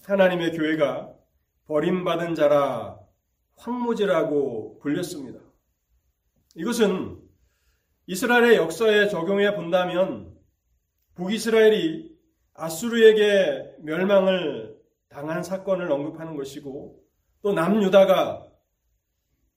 하나님의 0.04 0.52
교회가 0.52 1.14
버림받은 1.66 2.34
자라 2.34 2.98
황무지라고 3.56 4.78
불렸습니다. 4.78 5.40
이것은 6.54 7.20
이스라엘의 8.06 8.56
역사에 8.56 9.08
적용해 9.08 9.56
본다면 9.56 10.32
북이스라엘이 11.14 12.15
아수르에게 12.56 13.76
멸망을 13.80 14.76
당한 15.08 15.42
사건을 15.42 15.90
언급하는 15.90 16.36
것이고 16.36 17.02
또 17.42 17.52
남유다가 17.52 18.46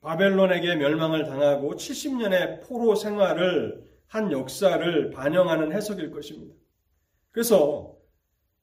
바벨론에게 0.01 0.75
멸망을 0.75 1.25
당하고 1.25 1.75
70년의 1.75 2.65
포로 2.67 2.95
생활을 2.95 3.89
한 4.07 4.31
역사를 4.31 5.09
반영하는 5.11 5.71
해석일 5.71 6.11
것입니다. 6.11 6.55
그래서 7.31 7.97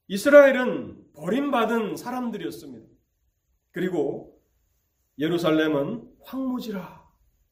이스라엘은 0.07 1.13
버림받은 1.13 1.95
사람들이었습니다. 1.95 2.87
그리고 3.71 4.41
예루살렘은 5.19 6.09
황무지라, 6.23 7.05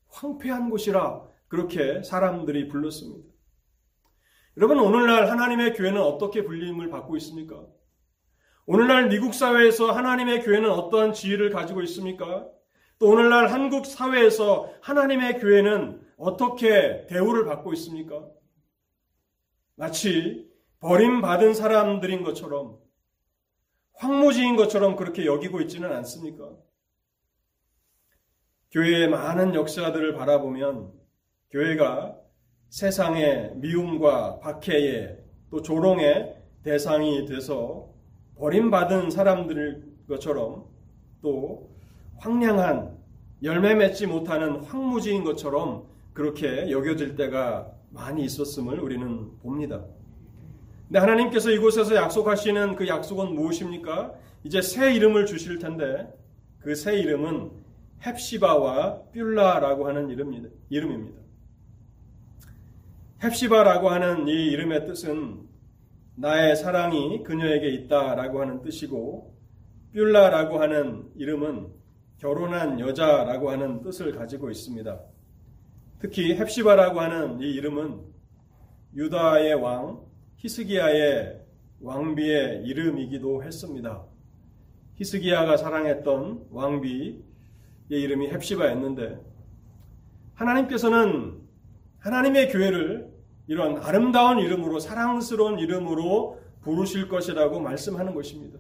황폐한 0.07 0.69
곳이라 0.69 1.27
그렇게 1.47 2.03
사람들이 2.03 2.67
불렀습니다. 2.67 3.34
여러분, 4.57 4.79
오늘날 4.79 5.29
하나님의 5.29 5.73
교회는 5.73 6.01
어떻게 6.01 6.43
불림을 6.43 6.89
받고 6.89 7.17
있습니까? 7.17 7.65
오늘날 8.65 9.09
미국 9.09 9.33
사회에서 9.33 9.91
하나님의 9.91 10.43
교회는 10.43 10.69
어떠한 10.71 11.11
지위를 11.11 11.49
가지고 11.49 11.81
있습니까? 11.81 12.47
또 12.97 13.09
오늘날 13.09 13.47
한국 13.47 13.85
사회에서 13.85 14.71
하나님의 14.81 15.39
교회는 15.39 16.01
어떻게 16.17 17.05
대우를 17.07 17.43
받고 17.43 17.73
있습니까? 17.73 18.25
마치 19.75 20.49
버림받은 20.79 21.53
사람들인 21.53 22.23
것처럼 22.23 22.77
황무지인 23.95 24.55
것처럼 24.55 24.95
그렇게 24.95 25.25
여기고 25.25 25.59
있지는 25.61 25.91
않습니까? 25.91 26.49
교회의 28.71 29.09
많은 29.09 29.53
역사들을 29.53 30.13
바라보면 30.13 30.93
교회가 31.49 32.24
세상의 32.75 33.53
미움과 33.55 34.41
박해의 34.41 35.17
또 35.49 35.61
조롱의 35.61 36.35
대상이 36.61 37.25
돼서 37.25 37.87
버림받은 38.37 39.11
사람들 39.11 39.81
것처럼 40.09 40.65
또 41.21 41.69
황량한 42.17 42.97
열매 43.43 43.75
맺지 43.75 44.07
못하는 44.07 44.57
황무지인 44.57 45.23
것처럼 45.23 45.85
그렇게 46.11 46.69
여겨질 46.69 47.15
때가 47.15 47.71
많이 47.91 48.25
있었음을 48.25 48.77
우리는 48.81 49.39
봅니다. 49.39 49.85
근데 50.89 50.99
하나님께서 50.99 51.51
이곳에서 51.51 51.95
약속하시는 51.95 52.75
그 52.75 52.89
약속은 52.89 53.35
무엇입니까? 53.35 54.15
이제 54.43 54.61
새 54.61 54.93
이름을 54.93 55.27
주실 55.27 55.59
텐데 55.59 56.13
그 56.59 56.75
새 56.75 56.99
이름은 56.99 57.51
헵시바와 58.01 59.13
뷸라라고 59.13 59.87
하는 59.87 60.09
이름입니다. 60.69 61.24
헵시바라고 63.19 63.89
하는 63.89 64.27
이 64.27 64.47
이름의 64.47 64.85
뜻은 64.85 65.47
나의 66.15 66.55
사랑이 66.55 67.23
그녀에게 67.23 67.69
있다라고 67.69 68.41
하는 68.41 68.61
뜻이고 68.61 69.35
뷸라라고 69.93 70.59
하는 70.59 71.09
이름은 71.15 71.67
결혼한 72.17 72.79
여자라고 72.79 73.51
하는 73.51 73.81
뜻을 73.81 74.13
가지고 74.13 74.49
있습니다. 74.49 74.99
특히 75.99 76.35
헵시바라고 76.35 76.99
하는 76.99 77.41
이 77.41 77.51
이름은 77.51 78.01
유다의 78.95 79.55
왕 79.55 80.01
히스기야의 80.37 81.41
왕비의 81.81 82.63
이름이기도 82.65 83.43
했습니다. 83.43 84.03
히스기야가 84.95 85.57
사랑했던 85.57 86.47
왕비의 86.51 87.21
이름이 87.89 88.27
헵시바였는데 88.29 89.19
하나님께서는 90.35 91.44
하나님의 92.05 92.51
교회를 92.51 93.11
이런 93.47 93.77
아름다운 93.77 94.37
이름으로 94.37 94.79
사랑스러운 94.79 95.57
이름으로 95.57 96.39
부르실 96.61 97.09
것이라고 97.09 97.59
말씀하는 97.59 98.13
것입니다. 98.13 98.59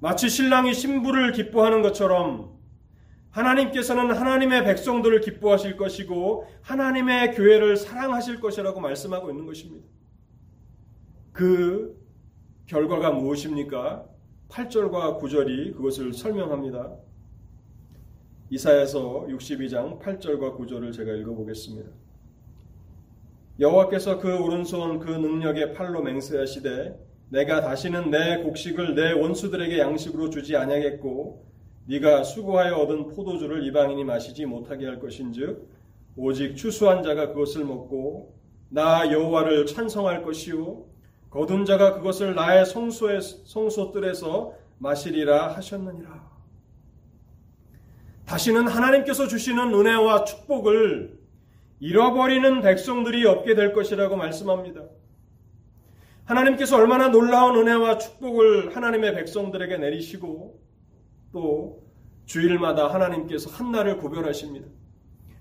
마치 0.00 0.28
신랑이 0.28 0.74
신부를 0.74 1.32
기뻐하는 1.32 1.80
것처럼 1.80 2.54
하나님께서는 3.30 4.12
하나님의 4.12 4.64
백성들을 4.64 5.20
기뻐하실 5.20 5.78
것이고 5.78 6.46
하나님의 6.60 7.34
교회를 7.34 7.78
사랑하실 7.78 8.40
것이라고 8.40 8.80
말씀하고 8.80 9.30
있는 9.30 9.46
것입니다. 9.46 9.86
그 11.32 11.98
결과가 12.66 13.12
무엇입니까? 13.12 14.06
8절과 14.50 15.18
9절이 15.20 15.74
그것을 15.74 16.12
설명합니다. 16.12 16.96
이사에서 18.50 19.26
62장 19.26 19.98
8절과 20.00 20.58
9절을 20.58 20.92
제가 20.92 21.14
읽어보겠습니다. 21.14 22.05
여호와께서 23.58 24.18
그 24.18 24.38
오른손 24.38 24.98
그 24.98 25.10
능력의 25.10 25.72
팔로 25.72 26.02
맹세하시되 26.02 27.06
내가 27.30 27.62
다시는 27.62 28.10
내 28.10 28.38
곡식을 28.42 28.94
내 28.94 29.12
원수들에게 29.12 29.78
양식으로 29.78 30.30
주지 30.30 30.56
아니하겠고 30.56 31.46
네가 31.86 32.24
수고하여 32.24 32.76
얻은 32.76 33.08
포도주를 33.08 33.66
이방인이 33.66 34.04
마시지 34.04 34.44
못하게 34.44 34.86
할 34.86 35.00
것인즉 35.00 35.68
오직 36.16 36.56
추수한 36.56 37.02
자가 37.02 37.28
그것을 37.28 37.64
먹고 37.64 38.34
나 38.68 39.10
여호와를 39.10 39.66
찬성할 39.66 40.22
것이요 40.22 40.84
거둔 41.30 41.64
자가 41.64 41.94
그것을 41.94 42.34
나의 42.34 42.66
성소의 42.66 43.20
성소뜰에서 43.20 44.54
마시리라 44.78 45.54
하셨느니라. 45.54 46.36
다시는 48.26 48.66
하나님께서 48.66 49.28
주시는 49.28 49.72
은혜와 49.72 50.24
축복을 50.24 51.18
잃어버리는 51.80 52.62
백성들이 52.62 53.26
없게 53.26 53.54
될 53.54 53.72
것이라고 53.72 54.16
말씀합니다. 54.16 54.82
하나님께서 56.24 56.76
얼마나 56.76 57.08
놀라운 57.08 57.56
은혜와 57.56 57.98
축복을 57.98 58.74
하나님의 58.74 59.14
백성들에게 59.14 59.78
내리시고 59.78 60.60
또 61.32 61.82
주일마다 62.24 62.92
하나님께서 62.92 63.50
한날을 63.50 63.98
구별하십니다. 63.98 64.66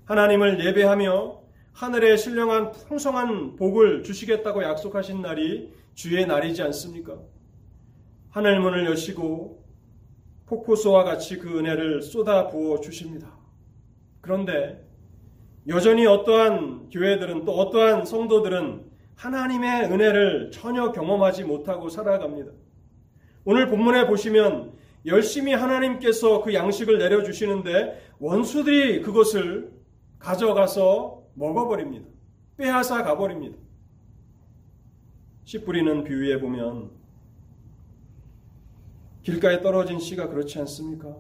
하나님을 0.06 0.64
예배하며 0.64 1.42
하늘에 1.74 2.16
신령한 2.16 2.72
풍성한 2.72 3.56
복을 3.56 4.04
주시겠다고 4.04 4.64
약속하신 4.64 5.22
날이 5.22 5.74
주의 5.96 6.26
날이지 6.26 6.62
않습니까? 6.62 7.18
하늘 8.30 8.60
문을 8.60 8.86
여시고 8.86 9.66
폭포수와 10.46 11.04
같이 11.04 11.38
그 11.38 11.58
은혜를 11.58 12.02
쏟아 12.02 12.48
부어 12.50 12.80
주십니다. 12.80 13.36
그런데 14.22 14.85
여전히 15.68 16.06
어떠한 16.06 16.90
교회들은 16.92 17.46
또 17.46 17.54
어떠한 17.54 18.06
성도들은 18.06 18.86
하나님의 19.16 19.86
은혜를 19.86 20.52
전혀 20.52 20.92
경험하지 20.92 21.44
못하고 21.46 21.90
살아갑니다. 21.90 22.52
오늘 23.46 23.68
본문에 23.68 24.08
보시면 24.08 24.74
열심히 25.06 25.54
하나님께서 25.54 26.42
그 26.42 26.54
양식을 26.54 26.98
내려주시는데 26.98 28.02
원수들이 28.20 29.02
그것을 29.02 29.72
가져가서 30.20 31.24
먹어버립니다. 31.36 32.08
빼앗아 32.58 33.04
가버립니다. 33.04 33.58
씨 35.44 35.64
뿌리는 35.64 36.04
비유에 36.04 36.40
보면 36.40 36.90
길가에 39.22 39.62
떨어진 39.62 40.00
씨가 40.00 40.30
그렇지 40.30 40.60
않습니까? 40.60 41.16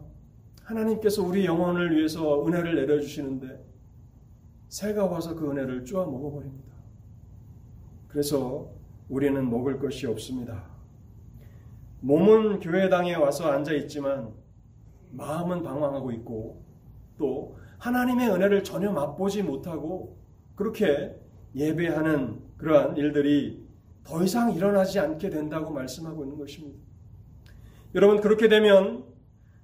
하나님께서 0.63 1.23
우리 1.23 1.45
영혼을 1.45 1.95
위해서 1.95 2.45
은혜를 2.45 2.75
내려주시는데 2.75 3.74
새가 4.75 5.05
와서 5.05 5.33
그 5.35 5.49
은혜를 5.49 5.85
쪼아 5.85 6.03
먹어버립니다. 6.05 6.75
그래서 8.09 8.69
우리는 9.07 9.49
먹을 9.49 9.79
것이 9.79 10.05
없습니다. 10.05 10.65
몸은 12.01 12.59
교회당에 12.59 13.15
와서 13.15 13.49
앉아 13.49 13.71
있지만 13.71 14.33
마음은 15.11 15.63
방황하고 15.63 16.11
있고 16.11 16.61
또 17.17 17.55
하나님의 17.77 18.29
은혜를 18.31 18.65
전혀 18.65 18.91
맛보지 18.91 19.43
못하고 19.43 20.17
그렇게 20.55 21.17
예배하는 21.55 22.41
그러한 22.57 22.97
일들이 22.97 23.65
더 24.03 24.21
이상 24.25 24.51
일어나지 24.51 24.99
않게 24.99 25.29
된다고 25.29 25.71
말씀하고 25.71 26.25
있는 26.25 26.37
것입니다. 26.37 26.77
여러분, 27.95 28.19
그렇게 28.19 28.49
되면 28.49 29.05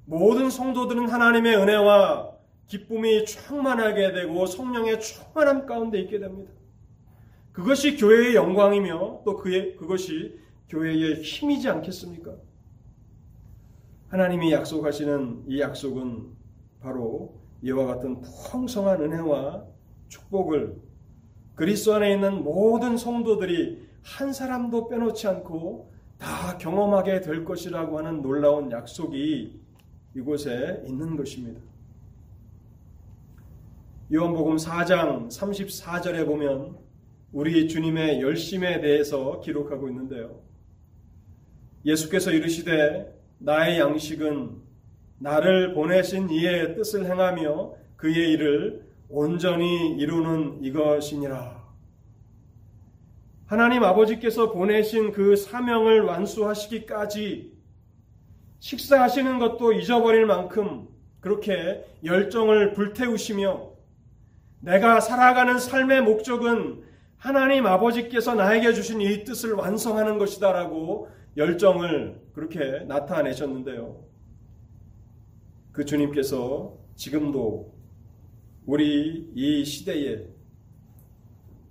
모든 0.06 0.50
성도들은 0.50 1.10
하나님의 1.10 1.58
은혜와 1.58 2.31
기쁨이 2.72 3.26
충만하게 3.26 4.14
되고 4.14 4.46
성령의 4.46 5.02
충만함 5.02 5.66
가운데 5.66 6.00
있게 6.00 6.20
됩니다. 6.20 6.54
그것이 7.52 7.98
교회의 7.98 8.34
영광이며 8.34 9.24
또 9.26 9.36
그의, 9.36 9.76
그것이 9.76 10.40
교회의 10.70 11.22
힘이지 11.22 11.68
않겠습니까? 11.68 12.34
하나님이 14.08 14.54
약속하시는 14.54 15.44
이 15.50 15.60
약속은 15.60 16.30
바로 16.80 17.42
이와 17.62 17.88
같은 17.88 18.22
풍성한 18.22 19.02
은혜와 19.02 19.66
축복을 20.08 20.78
그리스도 21.56 21.96
안에 21.96 22.14
있는 22.14 22.42
모든 22.42 22.96
성도들이 22.96 23.86
한 24.02 24.32
사람도 24.32 24.88
빼놓지 24.88 25.28
않고 25.28 25.92
다 26.18 26.58
경험하게 26.58 27.20
될 27.20 27.44
것이라고 27.44 27.98
하는 27.98 28.22
놀라운 28.22 28.72
약속이 28.72 29.60
이곳에 30.16 30.84
있는 30.88 31.18
것입니다. 31.18 31.71
요한복음 34.14 34.58
4장 34.58 35.30
34절에 35.30 36.26
보면 36.26 36.78
우리 37.32 37.70
주님의 37.70 38.20
열심에 38.20 38.82
대해서 38.82 39.40
기록하고 39.40 39.88
있는데요. 39.88 40.42
예수께서 41.86 42.32
이르시되 42.32 43.18
나의 43.38 43.80
양식은 43.80 44.58
나를 45.18 45.74
보내신 45.74 46.30
이의 46.30 46.76
뜻을 46.76 47.06
행하며 47.06 47.74
그의 47.96 48.34
일을 48.34 48.86
온전히 49.08 49.96
이루는 49.96 50.62
이것이니라. 50.62 51.62
하나님 53.46 53.86
아버지께서 53.86 54.52
보내신 54.52 55.14
그 55.14 55.38
사명을 55.38 56.02
완수하시기까지 56.02 57.54
식사하시는 58.60 59.40
것도 59.40 59.72
잊어버릴 59.72 60.26
만큼 60.26 60.90
그렇게 61.22 61.86
열정을 62.04 62.74
불태우시며 62.74 63.71
내가 64.62 65.00
살아가는 65.00 65.58
삶의 65.60 66.04
목적은 66.04 66.84
하나님 67.18 67.66
아버지께서 67.66 68.36
나에게 68.36 68.74
주신 68.74 69.02
이 69.02 69.24
뜻을 69.24 69.54
완성하는 69.54 70.18
것이다라고 70.18 71.10
열정을 71.38 72.20
그렇게 72.34 72.84
나타내셨는데요. 72.88 74.04
그 75.72 75.86
주님께서 75.86 76.78
지금도 76.96 77.74
우리 78.66 79.32
이 79.34 79.66
시대에 79.66 80.28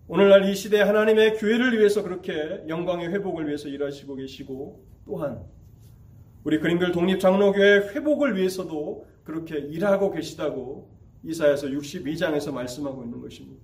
오늘날 0.08 0.48
이 0.48 0.54
시대 0.54 0.80
하나님의 0.80 1.36
교회를 1.36 1.78
위해서 1.78 2.02
그렇게 2.02 2.64
영광의 2.66 3.10
회복을 3.10 3.46
위해서 3.46 3.68
일하시고 3.68 4.16
계시고 4.16 4.84
또한 5.06 5.44
우리 6.42 6.58
그린글 6.58 6.90
독립장로교회 6.90 7.90
회복을 7.94 8.36
위해서도 8.36 9.06
그렇게 9.22 9.58
일하고 9.58 10.10
계시다고 10.10 10.89
이사에서 11.24 11.66
62장에서 11.68 12.52
말씀하고 12.52 13.02
있는 13.04 13.20
것입니다. 13.20 13.62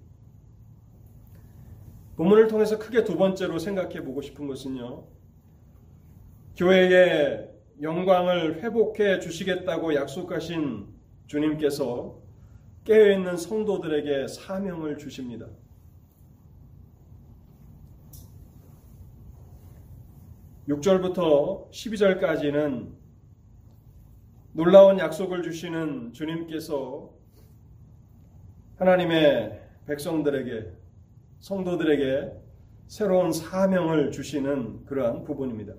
본문을 2.16 2.48
통해서 2.48 2.78
크게 2.78 3.04
두 3.04 3.16
번째로 3.16 3.58
생각해 3.58 4.02
보고 4.02 4.22
싶은 4.22 4.46
것은요. 4.46 5.04
교회의 6.56 7.50
영광을 7.82 8.62
회복해 8.62 9.20
주시겠다고 9.20 9.94
약속하신 9.94 10.86
주님께서 11.26 12.18
깨어있는 12.84 13.36
성도들에게 13.36 14.28
사명을 14.28 14.96
주십니다. 14.96 15.46
6절부터 20.68 21.70
12절까지는 21.70 22.92
놀라운 24.52 24.98
약속을 24.98 25.42
주시는 25.42 26.12
주님께서 26.12 27.15
하나님의 28.76 29.58
백성들에게, 29.86 30.72
성도들에게 31.40 32.32
새로운 32.86 33.32
사명을 33.32 34.10
주시는 34.10 34.84
그러한 34.84 35.24
부분입니다. 35.24 35.72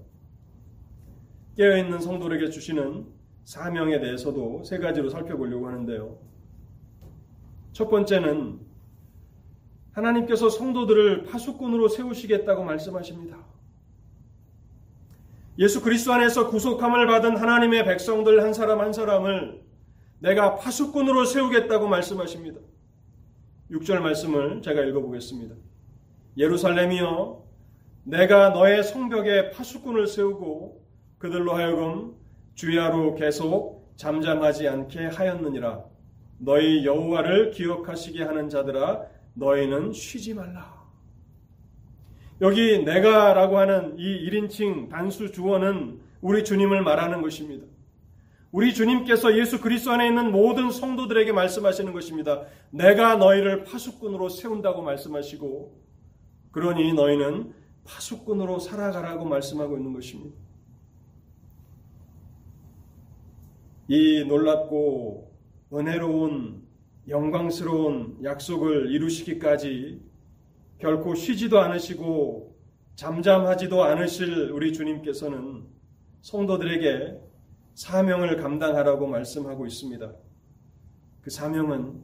깨어있는 1.57 1.99
성도들에게 1.99 2.49
주시는 2.49 3.05
사명에 3.43 3.99
대해서도 3.99 4.63
세 4.63 4.79
가지로 4.79 5.09
살펴보려고 5.09 5.67
하는데요. 5.67 6.17
첫 7.71 7.89
번째는 7.89 8.59
하나님께서 9.93 10.49
성도들을 10.49 11.23
파수꾼으로 11.23 11.87
세우시겠다고 11.87 12.63
말씀하십니다. 12.63 13.37
예수 15.59 15.81
그리스도 15.81 16.13
안에서 16.13 16.49
구속함을 16.49 17.07
받은 17.07 17.37
하나님의 17.37 17.85
백성들 17.85 18.43
한 18.43 18.53
사람 18.53 18.79
한 18.79 18.93
사람을 18.93 19.63
내가 20.19 20.55
파수꾼으로 20.55 21.25
세우겠다고 21.25 21.87
말씀하십니다. 21.87 22.59
6절 23.71 23.99
말씀을 23.99 24.61
제가 24.61 24.83
읽어보겠습니다. 24.83 25.55
예루살렘이여 26.37 27.43
내가 28.03 28.49
너의 28.49 28.83
성벽에 28.83 29.51
파수꾼을 29.51 30.07
세우고 30.07 30.85
그들로 31.17 31.53
하여금 31.53 32.15
주야로 32.55 33.15
계속 33.15 33.91
잠잠하지 33.97 34.67
않게 34.67 35.07
하였느니라. 35.07 35.83
너희 36.39 36.85
여호와를 36.85 37.51
기억하시게 37.51 38.23
하는 38.23 38.47
자들아 38.49 39.03
너희는 39.33 39.91
쉬지 39.91 40.33
말라. 40.33 40.77
여기 42.39 42.83
내가라고 42.83 43.57
하는 43.57 43.97
이 43.97 44.29
1인칭 44.29 44.89
단수 44.89 45.31
주어는 45.31 45.99
우리 46.21 46.43
주님을 46.43 46.83
말하는 46.83 47.21
것입니다. 47.21 47.65
우리 48.51 48.73
주님께서 48.73 49.37
예수 49.37 49.59
그리스도 49.59 49.91
안에 49.91 50.07
있는 50.07 50.31
모든 50.31 50.71
성도들에게 50.71 51.31
말씀하시는 51.33 51.91
것입니다. 51.91 52.45
내가 52.71 53.17
너희를 53.17 53.65
파수꾼으로 53.65 54.29
세운다고 54.29 54.81
말씀하시고 54.81 55.83
그러니 56.51 56.93
너희는 56.93 57.53
파수꾼으로 57.83 58.59
살아가라고 58.59 59.25
말씀하고 59.25 59.77
있는 59.77 59.93
것입니다. 59.93 60.37
이 63.89 64.25
놀랍고 64.25 65.31
은혜로운 65.73 66.67
영광스러운 67.07 68.19
약속을 68.23 68.91
이루시기까지 68.91 70.01
결코 70.79 71.15
쉬지도 71.15 71.59
않으시고 71.59 72.57
잠잠하지도 72.95 73.83
않으실 73.83 74.51
우리 74.51 74.73
주님께서는 74.73 75.65
성도들에게 76.21 77.26
사명을 77.77 78.37
감당하라고 78.37 79.05
말씀하고 79.05 79.67
있습니다. 79.67 80.11
그 81.21 81.29
사명은 81.29 82.01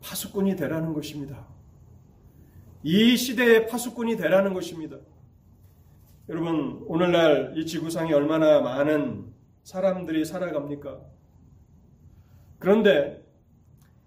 파수꾼이 0.00 0.56
되라는 0.56 0.94
것입니다. 0.94 1.46
이 2.82 3.14
시대의 3.14 3.66
파수꾼이 3.66 4.16
되라는 4.16 4.54
것입니다. 4.54 4.96
여러분, 6.30 6.82
오늘날 6.86 7.52
이 7.54 7.66
지구상에 7.66 8.14
얼마나 8.14 8.62
많은 8.62 9.30
사람들이 9.62 10.24
살아갑니까? 10.24 11.02
그런데 12.58 13.22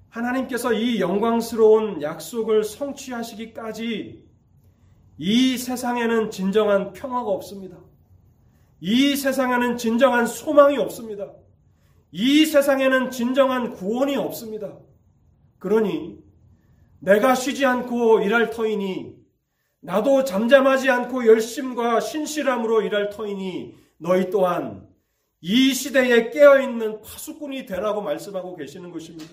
하나님께서 0.09 0.73
이 0.73 0.99
영광스러운 0.99 2.01
약속을 2.01 2.63
성취하시기까지 2.63 4.27
이 5.19 5.57
세상에는 5.59 6.31
진정한 6.31 6.91
평화가 6.93 7.29
없습니다. 7.29 7.86
이 8.79 9.15
세상에는 9.15 9.77
진정한 9.77 10.25
소망이 10.25 10.77
없습니다. 10.77 11.33
이 12.11 12.45
세상에는 12.45 13.11
진정한 13.11 13.73
구원이 13.73 14.15
없습니다. 14.15 14.77
그러니 15.59 16.19
내가 16.99 17.35
쉬지 17.35 17.65
않고 17.65 18.21
일할 18.21 18.49
터이니 18.49 19.15
나도 19.79 20.23
잠잠하지 20.23 20.89
않고 20.89 21.25
열심과 21.25 21.99
신실함으로 21.99 22.81
일할 22.81 23.09
터이니 23.09 23.75
너희 23.97 24.29
또한 24.29 24.87
이 25.41 25.73
시대에 25.73 26.31
깨어있는 26.31 27.01
파수꾼이 27.01 27.65
되라고 27.65 28.01
말씀하고 28.01 28.55
계시는 28.55 28.91
것입니다. 28.91 29.31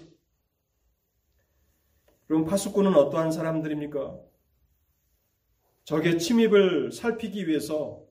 그럼 2.26 2.44
파수꾼은 2.44 2.94
어떠한 2.94 3.32
사람들입니까? 3.32 4.18
적의 5.84 6.18
침입을 6.18 6.92
살피기 6.92 7.46
위해서 7.46 8.02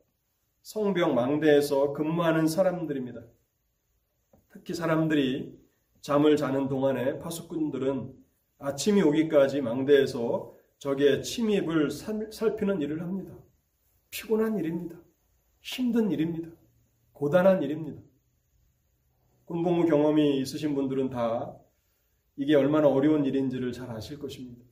성벽 0.63 1.13
망대에서 1.13 1.91
근무하는 1.91 2.47
사람들입니다. 2.47 3.21
특히 4.49 4.73
사람들이 4.73 5.59
잠을 5.99 6.37
자는 6.37 6.69
동안에 6.69 7.19
파수꾼들은 7.19 8.13
아침이 8.59 9.01
오기까지 9.01 9.59
망대에서 9.61 10.55
적의 10.79 11.21
침입을 11.21 11.91
살피는 12.31 12.81
일을 12.81 13.01
합니다. 13.01 13.37
피곤한 14.09 14.57
일입니다. 14.57 14.95
힘든 15.59 16.11
일입니다. 16.11 16.49
고단한 17.11 17.61
일입니다. 17.61 18.01
군복무 19.43 19.85
경험이 19.87 20.39
있으신 20.39 20.75
분들은 20.75 21.09
다 21.09 21.57
이게 22.37 22.55
얼마나 22.55 22.87
어려운 22.87 23.25
일인지를 23.25 23.73
잘 23.73 23.91
아실 23.91 24.17
것입니다. 24.17 24.63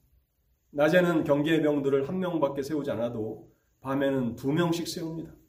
낮에는 0.70 1.26
경계병들을 1.26 2.08
한 2.08 2.20
명밖에 2.20 2.64
세우지 2.64 2.92
않아도 2.92 3.52
밤에는 3.82 4.38
두 4.38 4.54
명씩 4.54 4.88
세웁니다. 4.88 5.41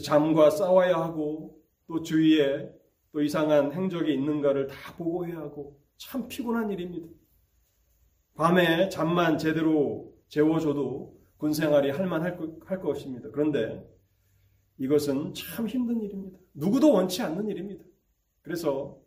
잠과 0.00 0.50
싸워야 0.50 0.96
하고 0.96 1.62
또 1.86 2.02
주위에 2.02 2.70
또 3.12 3.22
이상한 3.22 3.72
행적이 3.72 4.14
있는가를 4.14 4.66
다 4.66 4.94
보고해야 4.96 5.38
하고 5.38 5.80
참 5.96 6.26
피곤한 6.28 6.70
일입니다. 6.70 7.08
밤에 8.34 8.88
잠만 8.88 9.38
제대로 9.38 10.12
재워줘도 10.28 11.16
군 11.36 11.52
생활이 11.52 11.90
할만할 11.90 12.38
할 12.64 12.80
것입니다. 12.80 13.28
그런데 13.30 13.88
이것은 14.78 15.34
참 15.34 15.68
힘든 15.68 16.02
일입니다. 16.02 16.38
누구도 16.54 16.92
원치 16.92 17.22
않는 17.22 17.48
일입니다. 17.48 17.84
그래서 18.42 18.98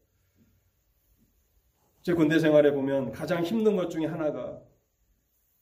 제 2.02 2.14
군대 2.14 2.40
생활에 2.40 2.72
보면 2.72 3.12
가장 3.12 3.44
힘든 3.44 3.76
것 3.76 3.90
중에 3.90 4.06
하나가 4.06 4.62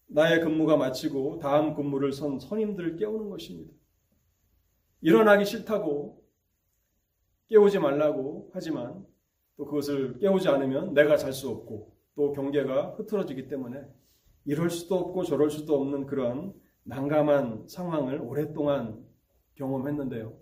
나의 0.07 0.41
근무가 0.41 0.77
마치고 0.77 1.39
다음 1.39 1.73
근무를 1.73 2.13
선 2.13 2.39
선임들을 2.39 2.97
깨우는 2.97 3.29
것입니다. 3.29 3.73
일어나기 5.01 5.45
싫다고 5.45 6.23
깨우지 7.47 7.79
말라고 7.79 8.49
하지만 8.53 9.05
또 9.57 9.65
그것을 9.65 10.19
깨우지 10.19 10.49
않으면 10.49 10.93
내가 10.93 11.17
잘 11.17 11.31
수 11.33 11.49
없고 11.49 11.95
또 12.15 12.31
경계가 12.33 12.95
흐트러지기 12.97 13.47
때문에 13.47 13.85
이럴 14.45 14.69
수도 14.69 14.95
없고 14.95 15.23
저럴 15.23 15.49
수도 15.49 15.79
없는 15.79 16.05
그런 16.05 16.53
난감한 16.83 17.67
상황을 17.67 18.21
오랫동안 18.21 19.03
경험했는데요. 19.55 20.37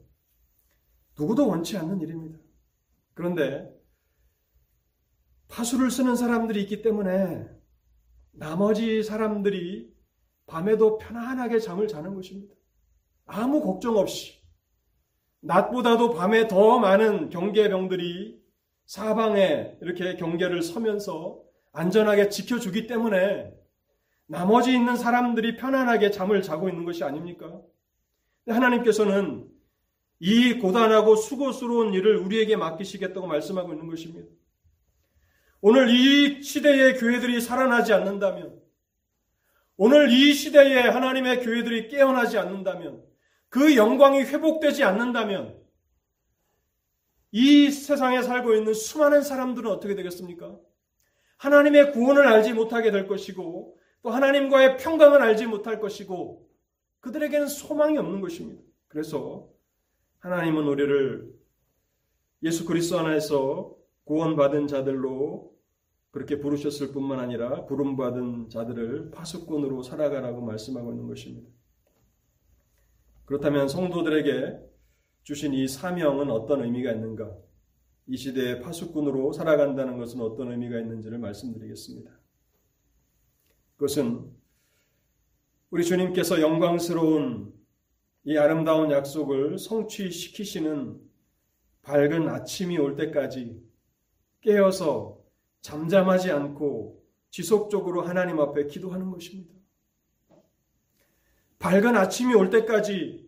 누구도 1.17 1.47
원치 1.47 1.77
않는 1.77 2.01
일입니다. 2.01 2.39
그런데 3.13 3.73
파수를 5.47 5.91
쓰는 5.91 6.15
사람들이 6.15 6.61
있기 6.63 6.81
때문에 6.81 7.47
나머지 8.31 9.03
사람들이 9.03 9.93
밤에도 10.47 10.97
편안하게 10.97 11.59
잠을 11.59 11.87
자는 11.87 12.15
것입니다. 12.15 12.55
아무 13.25 13.61
걱정 13.61 13.97
없이. 13.97 14.42
낮보다도 15.43 16.13
밤에 16.13 16.47
더 16.47 16.79
많은 16.79 17.29
경계병들이 17.29 18.41
사방에 18.85 19.77
이렇게 19.81 20.15
경계를 20.15 20.61
서면서 20.61 21.41
안전하게 21.73 22.29
지켜주기 22.29 22.87
때문에 22.87 23.53
나머지 24.25 24.73
있는 24.73 24.95
사람들이 24.95 25.57
편안하게 25.57 26.11
잠을 26.11 26.41
자고 26.41 26.69
있는 26.69 26.85
것이 26.85 27.03
아닙니까? 27.03 27.61
하나님께서는 28.47 29.49
이 30.19 30.59
고단하고 30.59 31.17
수고스러운 31.17 31.93
일을 31.93 32.17
우리에게 32.17 32.55
맡기시겠다고 32.55 33.27
말씀하고 33.27 33.73
있는 33.73 33.87
것입니다. 33.87 34.29
오늘 35.59 35.89
이 35.89 36.41
시대의 36.41 36.97
교회들이 36.97 37.41
살아나지 37.41 37.93
않는다면, 37.93 38.61
오늘 39.75 40.09
이 40.11 40.33
시대에 40.33 40.81
하나님의 40.81 41.41
교회들이 41.41 41.89
깨어나지 41.89 42.37
않는다면, 42.37 43.12
그 43.53 43.75
영광이 43.75 44.21
회복되지 44.21 44.83
않는다면, 44.83 45.55
이 47.29 47.69
세상에 47.69 48.23
살고 48.23 48.55
있는 48.55 48.73
수많은 48.73 49.21
사람들은 49.21 49.69
어떻게 49.69 49.93
되겠습니까? 49.93 50.57
하나님의 51.37 51.91
구원을 51.91 52.25
알지 52.25 52.53
못하게 52.53 52.89
될 52.89 53.05
것이고, 53.05 53.77
또 54.01 54.09
하나님과의 54.09 54.77
평강을 54.77 55.21
알지 55.21 55.45
못할 55.45 55.79
것이고, 55.79 56.49
그들에게는 57.01 57.45
소망이 57.45 57.95
없는 57.99 58.21
것입니다. 58.21 58.59
그래서 58.87 59.47
하나님은 60.17 60.67
우리를 60.67 61.31
예수 62.41 62.65
그리스도 62.65 62.97
안에서 62.97 63.75
구원받은 64.05 64.65
자들로 64.65 65.53
그렇게 66.09 66.39
부르셨을 66.39 66.91
뿐만 66.91 67.19
아니라 67.19 67.65
부름받은 67.67 68.49
자들을 68.49 69.11
파수꾼으로 69.11 69.83
살아가라고 69.83 70.41
말씀하고 70.41 70.91
있는 70.91 71.07
것입니다. 71.07 71.47
그렇다면 73.33 73.67
성도들에게 73.67 74.59
주신 75.23 75.55
이 75.55 75.67
사명은 75.67 76.29
어떤 76.29 76.63
의미가 76.63 76.91
있는가? 76.91 77.35
이 78.05 78.15
시대의 78.15 78.61
파수꾼으로 78.61 79.31
살아간다는 79.31 79.97
것은 79.97 80.21
어떤 80.21 80.51
의미가 80.51 80.77
있는지를 80.77 81.17
말씀드리겠습니다. 81.17 82.11
그것은 83.75 84.31
우리 85.71 85.83
주님께서 85.83 86.41
영광스러운 86.41 87.51
이 88.25 88.37
아름다운 88.37 88.91
약속을 88.91 89.57
성취시키시는 89.57 91.01
밝은 91.81 92.29
아침이 92.29 92.77
올 92.77 92.95
때까지 92.95 93.59
깨어서 94.41 95.17
잠잠하지 95.61 96.29
않고 96.29 97.03
지속적으로 97.31 98.03
하나님 98.03 98.39
앞에 98.39 98.67
기도하는 98.67 99.09
것입니다. 99.09 99.53
밝은 101.57 101.95
아침이 101.95 102.33
올 102.35 102.49
때까지 102.49 103.22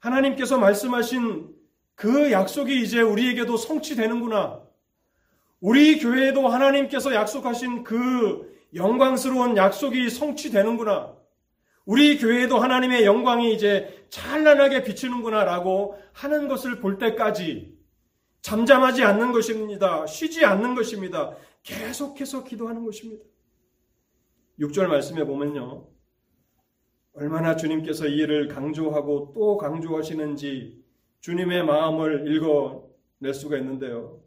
하나님께서 0.00 0.58
말씀하신 0.58 1.54
그 1.94 2.30
약속이 2.30 2.80
이제 2.82 3.00
우리에게도 3.00 3.56
성취되는구나. 3.56 4.62
우리 5.60 5.98
교회에도 5.98 6.46
하나님께서 6.46 7.14
약속하신 7.14 7.82
그 7.82 8.56
영광스러운 8.74 9.56
약속이 9.56 10.08
성취되는구나. 10.10 11.16
우리 11.84 12.18
교회에도 12.18 12.58
하나님의 12.58 13.04
영광이 13.04 13.54
이제 13.54 14.06
찬란하게 14.10 14.84
비치는구나라고 14.84 15.98
하는 16.12 16.46
것을 16.46 16.80
볼 16.80 16.98
때까지 16.98 17.76
잠잠하지 18.42 19.02
않는 19.04 19.32
것입니다. 19.32 20.06
쉬지 20.06 20.44
않는 20.44 20.74
것입니다. 20.74 21.34
계속해서 21.62 22.44
기도하는 22.44 22.84
것입니다. 22.84 23.24
6절 24.60 24.86
말씀에 24.86 25.24
보면요. 25.24 25.86
얼마나 27.18 27.56
주님께서 27.56 28.06
이 28.06 28.18
일을 28.18 28.46
강조하고 28.46 29.32
또 29.34 29.56
강조하시는지 29.56 30.84
주님의 31.18 31.64
마음을 31.64 32.32
읽어낼 32.32 33.34
수가 33.34 33.58
있는데요. 33.58 34.22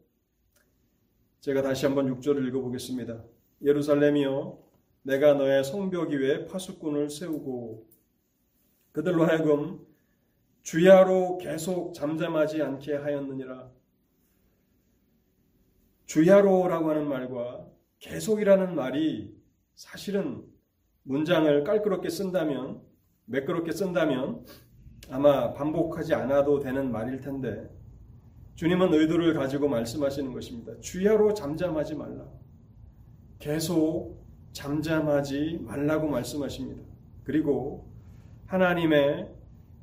제가 1.39 1.61
다시 1.61 1.85
한번 1.85 2.13
6절을 2.13 2.45
읽어보겠습니다. 2.49 3.23
예루살렘이여 3.63 4.61
내가 5.03 5.35
너의 5.35 5.63
성벽 5.63 6.09
위에 6.09 6.45
파수꾼을 6.47 7.09
세우고 7.09 7.87
그들로 8.91 9.23
하여금 9.25 9.79
주야로 10.61 11.37
계속 11.37 11.93
잠잠하지 11.93 12.61
않게 12.61 12.95
하였느니라. 12.95 13.71
주야로라고 16.07 16.89
하는 16.89 17.07
말과 17.07 17.65
계속이라는 17.99 18.75
말이 18.75 19.33
사실은 19.75 20.50
문장을 21.03 21.63
깔끔하게 21.63 22.09
쓴다면 22.09 22.81
매끄럽게 23.25 23.71
쓴다면 23.71 24.45
아마 25.09 25.53
반복하지 25.53 26.13
않아도 26.13 26.59
되는 26.59 26.91
말일 26.91 27.19
텐데 27.21 27.69
주님은 28.55 28.93
의도를 28.93 29.33
가지고 29.33 29.67
말씀하시는 29.69 30.31
것입니다. 30.33 30.73
주야로 30.81 31.33
잠잠하지 31.33 31.95
말라. 31.95 32.27
계속 33.39 34.21
잠잠하지 34.51 35.61
말라고 35.63 36.07
말씀하십니다. 36.07 36.83
그리고 37.23 37.89
하나님의 38.45 39.29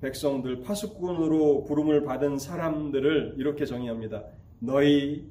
백성들 0.01 0.63
파수꾼으로 0.63 1.65
부름을 1.65 2.05
받은 2.05 2.39
사람들을 2.39 3.35
이렇게 3.39 3.65
정의합니다. 3.65 4.25
너희 4.61 5.29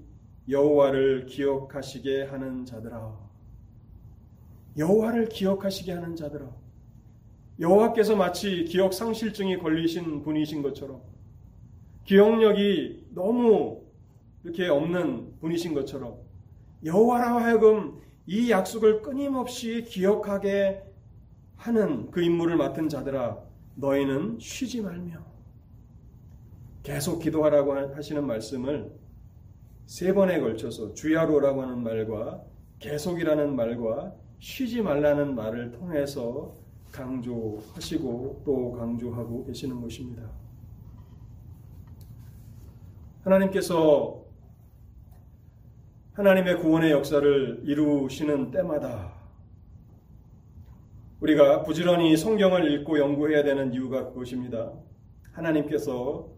여호와를 0.50 1.26
기억하시게 1.28 2.24
하는 2.24 2.66
자들아. 2.66 3.27
여호와를 4.78 5.30
기억하시게 5.30 5.92
하는 5.92 6.16
자들아. 6.16 6.48
여호와께서 7.60 8.16
마치 8.16 8.66
기억 8.66 8.94
상실증이 8.94 9.58
걸리신 9.58 10.22
분이신 10.22 10.62
것처럼 10.62 11.02
기억력이 12.04 13.08
너무 13.14 13.82
이렇게 14.44 14.68
없는 14.68 15.40
분이신 15.40 15.74
것처럼 15.74 16.20
여호와라 16.86 17.44
하여금 17.44 18.00
이 18.28 18.52
약속을 18.52 19.02
끊임없이 19.02 19.84
기억하게 19.84 20.84
하는 21.56 22.12
그 22.12 22.22
임무를 22.22 22.56
맡은 22.56 22.88
자들아 22.88 23.44
너희는 23.76 24.38
쉬지 24.40 24.82
말며 24.82 25.26
계속 26.84 27.20
기도하라고 27.20 27.74
하시는 27.96 28.26
말씀을 28.26 28.92
세 29.88 30.14
번에 30.14 30.40
걸쳐서 30.40 30.94
주야로라고 30.94 31.64
하는 31.64 31.82
말과 31.82 32.44
계속이라는 32.80 33.56
말과 33.56 34.14
쉬지 34.40 34.82
말라는 34.82 35.36
말을 35.36 35.72
통해서 35.72 36.56
강조하시고 36.92 38.44
또 38.46 38.72
강조하고 38.74 39.46
계시는 39.46 39.82
것입니다. 39.82 40.24
하나님께서 43.24 44.26
하나님의 46.14 46.58
구원의 46.58 46.92
역사를 46.92 47.62
이루시는 47.64 48.52
때마다 48.52 49.14
우리가 51.20 51.64
부지런히 51.64 52.16
성경을 52.16 52.72
읽고 52.72 53.00
연구해야 53.00 53.44
되는 53.44 53.74
이유가 53.74 54.06
그것입니다. 54.06 54.72
하나님께서 55.34 56.30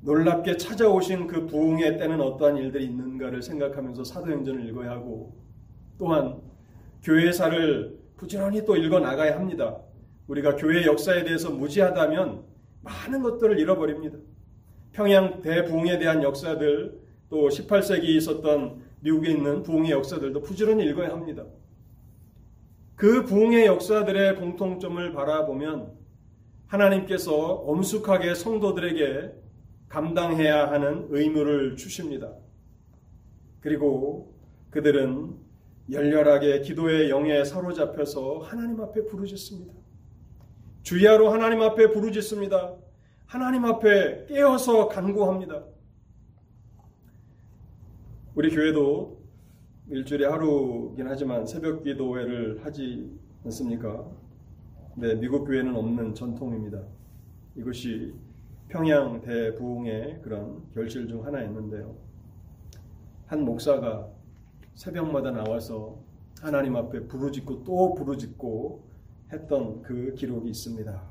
놀랍게 0.00 0.56
찾아오신 0.56 1.28
그 1.28 1.46
부흥의 1.46 1.98
때는 1.98 2.20
어떠한 2.20 2.56
일들이 2.56 2.86
있는가를 2.86 3.42
생각하면서 3.42 4.04
사도행전을 4.04 4.68
읽어야 4.68 4.92
하고 4.92 5.36
또한 5.98 6.40
교회사를 7.02 7.98
부지런히 8.16 8.64
또 8.64 8.76
읽어 8.76 9.00
나가야 9.00 9.36
합니다. 9.36 9.78
우리가 10.28 10.56
교회 10.56 10.86
역사에 10.86 11.24
대해서 11.24 11.50
무지하다면 11.50 12.44
많은 12.82 13.22
것들을 13.22 13.58
잃어버립니다. 13.58 14.18
평양 14.92 15.42
대부흥에 15.42 15.98
대한 15.98 16.22
역사들 16.22 17.00
또 17.28 17.48
18세기에 17.48 18.16
있었던 18.16 18.82
미국에 19.00 19.32
있는 19.32 19.62
부흥의 19.62 19.90
역사들도 19.90 20.42
부지런히 20.42 20.84
읽어야 20.84 21.10
합니다. 21.10 21.44
그 22.94 23.24
부흥의 23.24 23.66
역사들의 23.66 24.36
공통점을 24.36 25.12
바라보면 25.12 25.92
하나님께서 26.68 27.34
엄숙하게 27.34 28.34
성도들에게 28.34 29.32
감당해야 29.88 30.70
하는 30.70 31.08
의무를 31.10 31.76
주십니다. 31.76 32.32
그리고 33.60 34.34
그들은 34.70 35.36
열렬하게 35.90 36.60
기도의 36.60 37.10
영에 37.10 37.44
사로잡혀서 37.44 38.38
하나님 38.38 38.80
앞에 38.80 39.04
부르짖습니다. 39.06 39.72
주야로 40.82 41.30
하나님 41.30 41.60
앞에 41.62 41.90
부르짖습니다. 41.90 42.76
하나님 43.26 43.64
앞에 43.64 44.26
깨어서 44.26 44.88
간구합니다. 44.88 45.64
우리 48.34 48.54
교회도 48.54 49.20
일주일에 49.88 50.26
하루긴 50.26 51.06
하지만 51.06 51.46
새벽 51.46 51.82
기도회를 51.82 52.64
하지 52.64 53.10
않습니까? 53.44 54.06
네, 54.96 55.14
미국 55.16 55.44
교회는 55.44 55.74
없는 55.74 56.14
전통입니다. 56.14 56.82
이것이 57.56 58.14
평양 58.68 59.20
대부흥의 59.20 60.20
그런 60.22 60.62
결실 60.72 61.06
중 61.08 61.24
하나였는데요. 61.26 61.94
한 63.26 63.44
목사가 63.44 64.08
새벽마다 64.74 65.30
나와서 65.30 65.98
하나님 66.40 66.76
앞에 66.76 67.06
부르짖고 67.06 67.64
또 67.64 67.94
부르짖고 67.94 68.84
했던 69.32 69.82
그 69.82 70.14
기록이 70.14 70.50
있습니다. 70.50 71.02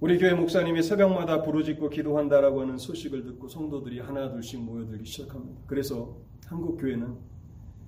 우리 0.00 0.18
교회 0.18 0.34
목사님이 0.34 0.82
새벽마다 0.82 1.42
부르짖고 1.42 1.88
기도한다라고 1.88 2.60
하는 2.62 2.76
소식을 2.76 3.24
듣고 3.24 3.48
성도들이 3.48 4.00
하나 4.00 4.30
둘씩 4.30 4.60
모여들기 4.62 5.04
시작합니다. 5.04 5.62
그래서 5.66 6.16
한국 6.46 6.76
교회는 6.76 7.16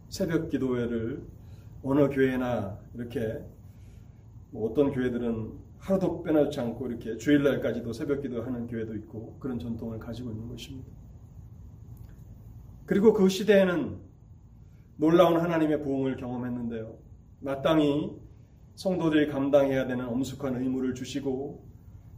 새벽 0.09 0.49
기도회를 0.49 1.23
어느 1.83 2.09
교회나 2.09 2.79
이렇게 2.95 3.45
뭐 4.51 4.71
어떤 4.71 4.91
교회들은 4.91 5.53
하루도 5.79 6.23
빼놓지 6.23 6.59
않고 6.59 6.89
이렇게 6.89 7.17
주일날까지도 7.17 7.93
새벽 7.93 8.23
기도하는 8.23 8.67
교회도 8.67 8.95
있고 8.97 9.37
그런 9.39 9.59
전통을 9.59 9.99
가지고 9.99 10.31
있는 10.31 10.49
것입니다. 10.49 10.98
그리고 12.89 13.13
그 13.13 13.29
시대에는 13.29 13.99
놀라운 14.97 15.39
하나님의 15.39 15.83
부흥을 15.83 16.17
경험했는데요. 16.17 16.97
마땅히 17.41 18.17
성도들이 18.77 19.29
감당해야 19.29 19.87
되는 19.87 20.09
엄숙한 20.09 20.57
의무를 20.57 20.95
주시고 20.95 21.69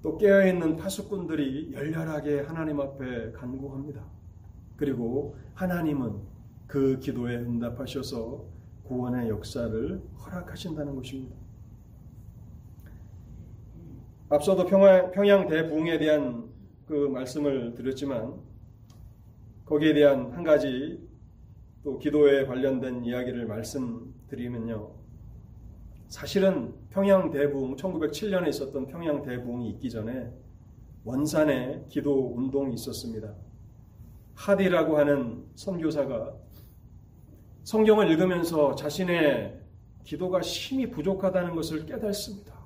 또 0.03 0.16
깨어있는 0.16 0.77
파수꾼들이 0.77 1.73
열렬하게 1.73 2.43
하나님 2.43 2.81
앞에 2.81 3.33
간구합니다. 3.33 4.01
그리고 4.77 5.37
하나님은 5.55 6.21
그 6.68 7.01
기도에 7.01 7.35
응답하셔서 7.35 8.45
구원의 8.85 9.29
역사를 9.29 10.01
허락하신다는 10.25 10.95
것입니다. 10.95 11.35
앞서도 14.29 14.66
평양, 14.66 15.49
대붕에 15.49 15.99
대한 15.99 16.49
그 16.87 17.09
말씀을 17.09 17.75
드렸지만 17.75 18.49
거기에 19.71 19.95
대한 19.95 20.33
한 20.33 20.43
가지 20.43 21.01
또 21.85 21.97
기도에 21.97 22.45
관련된 22.45 23.05
이야기를 23.05 23.47
말씀드리면요. 23.47 24.91
사실은 26.09 26.75
평양 26.91 27.31
대붕 27.31 27.77
1907년에 27.77 28.49
있었던 28.49 28.89
평양 28.89 29.23
대붕이 29.23 29.71
있기 29.71 29.89
전에 29.89 30.29
원산에 31.05 31.85
기도 31.89 32.35
운동이 32.35 32.75
있었습니다. 32.75 33.33
하디라고 34.35 34.99
하는 34.99 35.45
선교사가 35.55 36.35
성경을 37.62 38.11
읽으면서 38.11 38.75
자신의 38.75 39.57
기도가 40.03 40.43
심히 40.43 40.91
부족하다는 40.91 41.55
것을 41.55 41.87
깨닫습니다. 41.87 42.59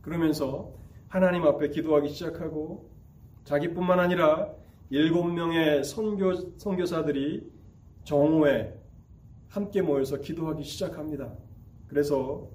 그러면서 0.00 0.74
하나님 1.06 1.44
앞에 1.44 1.68
기도하기 1.68 2.08
시작하고 2.08 2.90
자기뿐만 3.44 4.00
아니라 4.00 4.65
일곱 4.90 5.24
명의 5.32 5.82
선교, 5.82 6.34
선교사들이 6.58 7.50
정오에 8.04 8.78
함께 9.48 9.82
모여서 9.82 10.18
기도하기 10.18 10.62
시작합니다. 10.62 11.32
그래서 11.88 12.48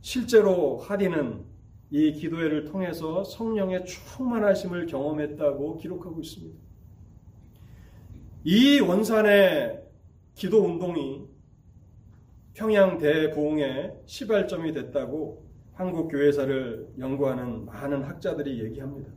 실제로 0.00 0.78
하디는 0.78 1.44
이 1.90 2.12
기도회를 2.12 2.64
통해서 2.64 3.24
성령의 3.24 3.84
충만하심을 3.86 4.86
경험했다고 4.86 5.78
기록하고 5.78 6.20
있습니다. 6.20 6.58
이 8.44 8.80
원산의 8.80 9.82
기도 10.34 10.64
운동이 10.64 11.26
평양 12.52 12.98
대부흥의 12.98 14.02
시발점이 14.06 14.72
됐다고 14.72 15.44
한국 15.72 16.08
교회사를 16.08 16.94
연구하는 16.98 17.64
많은 17.64 18.04
학자들이 18.04 18.62
얘기합니다. 18.64 19.10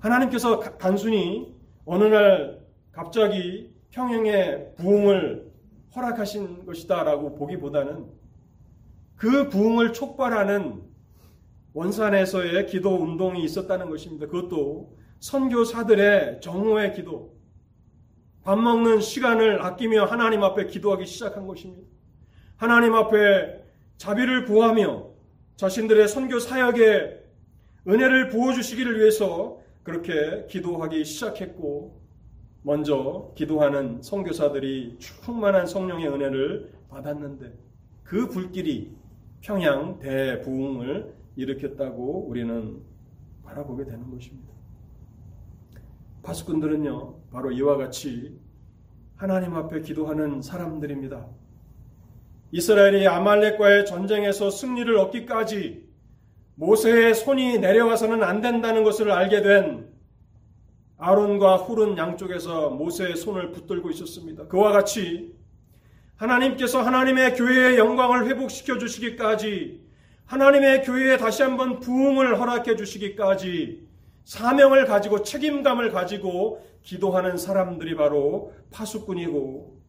하나님께서 0.00 0.60
단순히 0.78 1.54
어느 1.84 2.04
날 2.04 2.60
갑자기 2.92 3.72
평양의 3.90 4.74
부흥을 4.76 5.50
허락하신 5.94 6.66
것이다라고 6.66 7.34
보기보다는 7.34 8.06
그 9.16 9.48
부흥을 9.48 9.92
촉발하는 9.92 10.82
원산에서의 11.72 12.66
기도 12.66 12.96
운동이 12.96 13.42
있었다는 13.44 13.90
것입니다. 13.90 14.26
그것도 14.26 14.96
선교사들의 15.20 16.40
정오의 16.40 16.92
기도, 16.94 17.36
밥 18.42 18.56
먹는 18.56 19.00
시간을 19.00 19.62
아끼며 19.62 20.04
하나님 20.04 20.42
앞에 20.42 20.66
기도하기 20.66 21.06
시작한 21.06 21.46
것입니다. 21.46 21.88
하나님 22.56 22.94
앞에 22.94 23.64
자비를 23.96 24.44
구하며 24.46 25.08
자신들의 25.56 26.08
선교 26.08 26.38
사역에 26.38 27.18
은혜를 27.86 28.28
부어주시기를 28.28 29.00
위해서 29.00 29.58
그렇게 29.88 30.44
기도하기 30.48 31.02
시작했고 31.02 31.98
먼저 32.60 33.32
기도하는 33.34 34.02
선교사들이 34.02 34.98
충만한 34.98 35.66
성령의 35.66 36.08
은혜를 36.08 36.74
받았는데 36.90 37.54
그 38.04 38.28
불길이 38.28 38.94
평양 39.40 39.98
대부흥을 39.98 41.14
일으켰다고 41.36 42.28
우리는 42.28 42.82
바라보게 43.44 43.86
되는 43.86 44.10
것입니다. 44.10 44.52
파수꾼들은요, 46.22 47.30
바로 47.30 47.50
이와 47.50 47.78
같이 47.78 48.38
하나님 49.16 49.54
앞에 49.54 49.80
기도하는 49.80 50.42
사람들입니다. 50.42 51.26
이스라엘이 52.52 53.08
아말렉과의 53.08 53.86
전쟁에서 53.86 54.50
승리를 54.50 54.94
얻기까지 54.98 55.87
모세의 56.58 57.14
손이 57.14 57.60
내려와서는 57.60 58.24
안 58.24 58.40
된다는 58.40 58.82
것을 58.82 59.12
알게 59.12 59.42
된 59.42 59.88
아론과 60.96 61.58
훌은 61.58 61.96
양쪽에서 61.96 62.70
모세의 62.70 63.16
손을 63.16 63.52
붙들고 63.52 63.90
있었습니다. 63.90 64.48
그와 64.48 64.72
같이 64.72 65.32
하나님께서 66.16 66.82
하나님의 66.82 67.36
교회의 67.36 67.78
영광을 67.78 68.26
회복시켜 68.26 68.76
주시기까지 68.76 69.80
하나님의 70.26 70.82
교회에 70.82 71.16
다시 71.16 71.44
한번 71.44 71.78
부흥을 71.78 72.40
허락해 72.40 72.74
주시기까지 72.74 73.86
사명을 74.24 74.86
가지고 74.86 75.22
책임감을 75.22 75.92
가지고 75.92 76.66
기도하는 76.82 77.36
사람들이 77.36 77.94
바로 77.94 78.52
파수꾼이고 78.72 79.80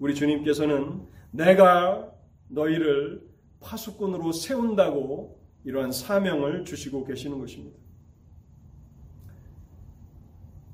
우리 0.00 0.16
주님께서는 0.16 1.06
내가 1.30 2.10
너희를 2.48 3.22
파수꾼으로 3.60 4.32
세운다고 4.32 5.39
이러한 5.64 5.92
사명을 5.92 6.64
주시고 6.64 7.04
계시는 7.04 7.38
것입니다. 7.38 7.78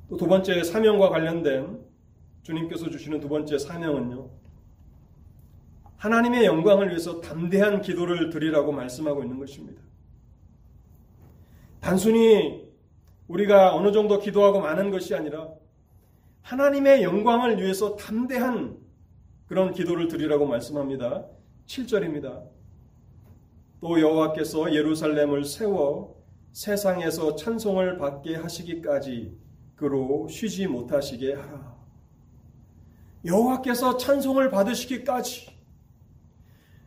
또 0.08 0.16
두 0.16 0.26
번째 0.26 0.62
사명과 0.62 1.08
관련된 1.08 1.84
주님께서 2.42 2.90
주시는 2.90 3.20
두 3.20 3.28
번째 3.28 3.58
사명은요. 3.58 4.30
하나님의 5.96 6.44
영광을 6.44 6.88
위해서 6.90 7.20
담대한 7.20 7.80
기도를 7.80 8.30
드리라고 8.30 8.70
말씀하고 8.70 9.22
있는 9.22 9.38
것입니다. 9.38 9.82
단순히 11.80 12.66
우리가 13.26 13.74
어느 13.74 13.90
정도 13.90 14.20
기도하고 14.20 14.60
많은 14.60 14.90
것이 14.90 15.14
아니라 15.14 15.48
하나님의 16.42 17.02
영광을 17.02 17.60
위해서 17.60 17.96
담대한 17.96 18.78
그런 19.48 19.72
기도를 19.72 20.06
드리라고 20.06 20.46
말씀합니다. 20.46 21.26
7절입니다. 21.66 22.55
또 23.80 24.00
여호와께서 24.00 24.74
예루살렘을 24.74 25.44
세워 25.44 26.16
세상에서 26.52 27.36
찬송을 27.36 27.98
받게 27.98 28.36
하시기까지 28.36 29.36
그로 29.76 30.26
쉬지 30.28 30.66
못하시게 30.66 31.34
하라. 31.34 31.76
여호와께서 33.24 33.98
찬송을 33.98 34.50
받으시기까지 34.50 35.54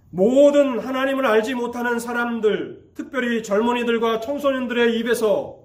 모든 0.10 0.80
하나님을 0.80 1.26
알지 1.26 1.54
못하는 1.54 2.00
사람들, 2.00 2.94
특별히 2.96 3.44
젊은이들과 3.44 4.22
청소년들의 4.22 4.98
입에서 4.98 5.60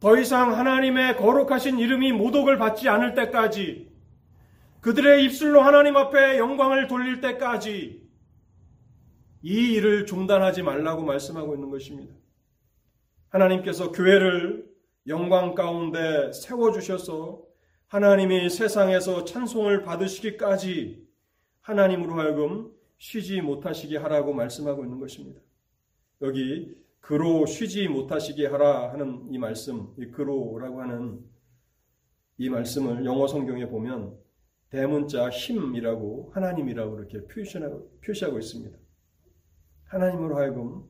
더 0.00 0.18
이상 0.18 0.56
하나님의 0.56 1.18
거룩하신 1.18 1.78
이름이 1.78 2.12
모독을 2.12 2.58
받지 2.58 2.88
않을 2.88 3.14
때까지 3.14 3.90
그들의 4.80 5.24
입술로 5.24 5.60
하나님 5.60 5.96
앞에 5.96 6.38
영광을 6.38 6.88
돌릴 6.88 7.20
때까지 7.20 7.99
이 9.42 9.74
일을 9.74 10.06
중단하지 10.06 10.62
말라고 10.62 11.02
말씀하고 11.02 11.54
있는 11.54 11.70
것입니다. 11.70 12.14
하나님께서 13.28 13.92
교회를 13.92 14.68
영광 15.06 15.54
가운데 15.54 16.30
세워주셔서 16.32 17.42
하나님이 17.86 18.50
세상에서 18.50 19.24
찬송을 19.24 19.82
받으시기까지 19.82 21.06
하나님으로 21.60 22.14
하여금 22.14 22.70
쉬지 22.98 23.40
못하시게 23.40 23.96
하라고 23.96 24.32
말씀하고 24.32 24.84
있는 24.84 25.00
것입니다. 25.00 25.40
여기 26.22 26.74
그로 27.00 27.46
쉬지 27.46 27.88
못하시게 27.88 28.46
하라 28.46 28.92
하는 28.92 29.26
이 29.30 29.38
말씀, 29.38 29.94
이 29.98 30.06
그로라고 30.06 30.82
하는 30.82 31.24
이 32.36 32.48
말씀을 32.50 33.04
영어 33.04 33.26
성경에 33.26 33.66
보면 33.68 34.16
대문자 34.68 35.30
힘이라고 35.30 36.30
하나님이라고 36.34 36.98
이렇게 36.98 37.26
표시하고, 37.26 37.90
표시하고 38.04 38.38
있습니다. 38.38 38.78
하나님으로 39.90 40.38
하여금 40.38 40.88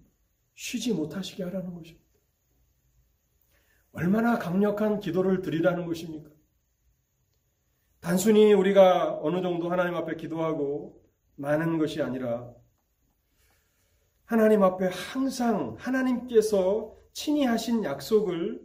쉬지 0.55 0.93
못하시게 0.93 1.43
하라는 1.45 1.75
것입니다. 1.75 2.05
얼마나 3.93 4.39
강력한 4.39 5.01
기도를 5.01 5.41
드리라는 5.41 5.87
것입니까? 5.87 6.31
단순히 8.01 8.53
우리가 8.53 9.19
어느 9.23 9.43
정도 9.43 9.71
하나님 9.71 9.95
앞에 9.95 10.17
기도하고 10.17 11.03
마는 11.37 11.79
것이 11.79 12.01
아니라 12.03 12.55
하나님 14.25 14.63
앞에 14.63 14.87
항상 14.93 15.77
하나님께서 15.79 16.97
친히 17.13 17.45
하신 17.45 17.83
약속을 17.85 18.61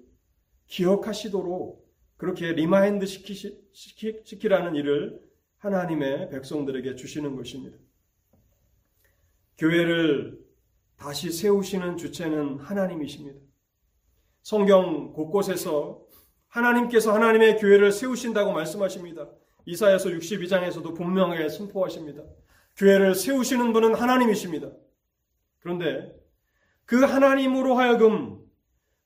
기억하시도록 0.68 1.86
그렇게 2.18 2.54
remind 2.54 3.06
시키시, 3.06 3.70
시키, 3.72 4.48
라는 4.48 4.76
일을 4.76 5.22
하나님의 5.58 6.30
백성들에게 6.30 6.96
주시는 6.96 7.36
것입니다. 7.36 7.78
교회를 9.58 10.44
다시 10.98 11.32
세우시는 11.32 11.98
주체는 11.98 12.60
하나님이십니다. 12.60 13.40
성경 14.42 15.14
곳곳에서 15.14 16.06
하나님께서 16.48 17.14
하나님의 17.14 17.58
교회를 17.58 17.92
세우신다고 17.92 18.54
말씀하십니다. 18.54 19.30
이사야서 19.66 20.10
62장에서도 20.10 20.96
분명하게 20.96 21.50
선포하십니다. 21.50 22.24
교회를 22.78 23.16
세우시는 23.16 23.74
분은 23.74 23.96
하나님이십니다. 23.96 24.72
그런데 25.60 26.16
그 26.86 27.04
하나님으로 27.04 27.76
하여금 27.76 28.40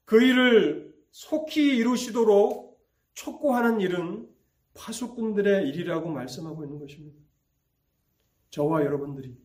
그 0.06 0.22
일을 0.22 0.94
속히 1.12 1.78
이루시도록 1.78 2.80
촉구하는 3.14 3.80
일은 3.80 4.28
파수꾼들의 4.74 5.68
일이라고 5.70 6.10
말씀하고 6.10 6.64
있는 6.64 6.80
것입니다. 6.80 7.18
저와 8.50 8.84
여러분들이 8.84 9.36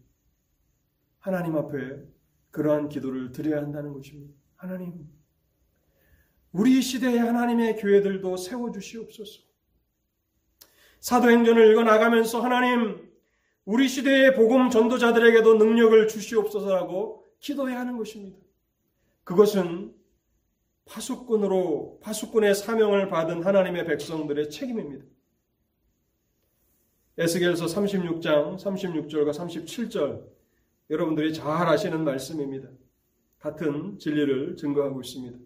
하나님 1.25 1.57
앞에 1.57 2.03
그러한 2.51 2.91
기도를 2.91 3.33
드려야 3.33 3.63
한다는 3.63 3.95
것입니다. 3.95 4.35
하나님, 4.57 5.09
우리 6.53 6.83
시대의 6.83 7.19
하나님의 7.19 7.77
교회들도 7.77 8.37
세워주시옵소서. 8.37 9.41
사도행전을 11.01 11.73
읽어 11.73 11.83
나가면서 11.83 12.43
하나님, 12.43 13.11
우리 13.65 13.89
시대의 13.89 14.35
복음 14.35 14.69
전도자들에게도 14.69 15.55
능력을 15.55 16.09
주시옵소서라고 16.09 17.25
기도해야 17.41 17.81
하는 17.81 17.97
것입니다. 17.97 18.39
그것은 19.25 19.95
파수꾼으로 20.85 22.01
파수꾼의 22.03 22.55
사명을 22.55 23.09
받은 23.09 23.43
하나님의 23.43 23.87
백성들의 23.87 24.51
책임입니다. 24.51 25.07
에스겔서 27.17 27.65
36장 27.65 28.59
36절과 28.59 29.31
37절 29.31 30.34
여러분들이 30.91 31.33
잘 31.33 31.67
아시는 31.67 32.05
말씀입니다. 32.05 32.69
같은 33.39 33.99
진리를 33.99 34.57
증거하고 34.57 35.01
있습니다. 35.01 35.39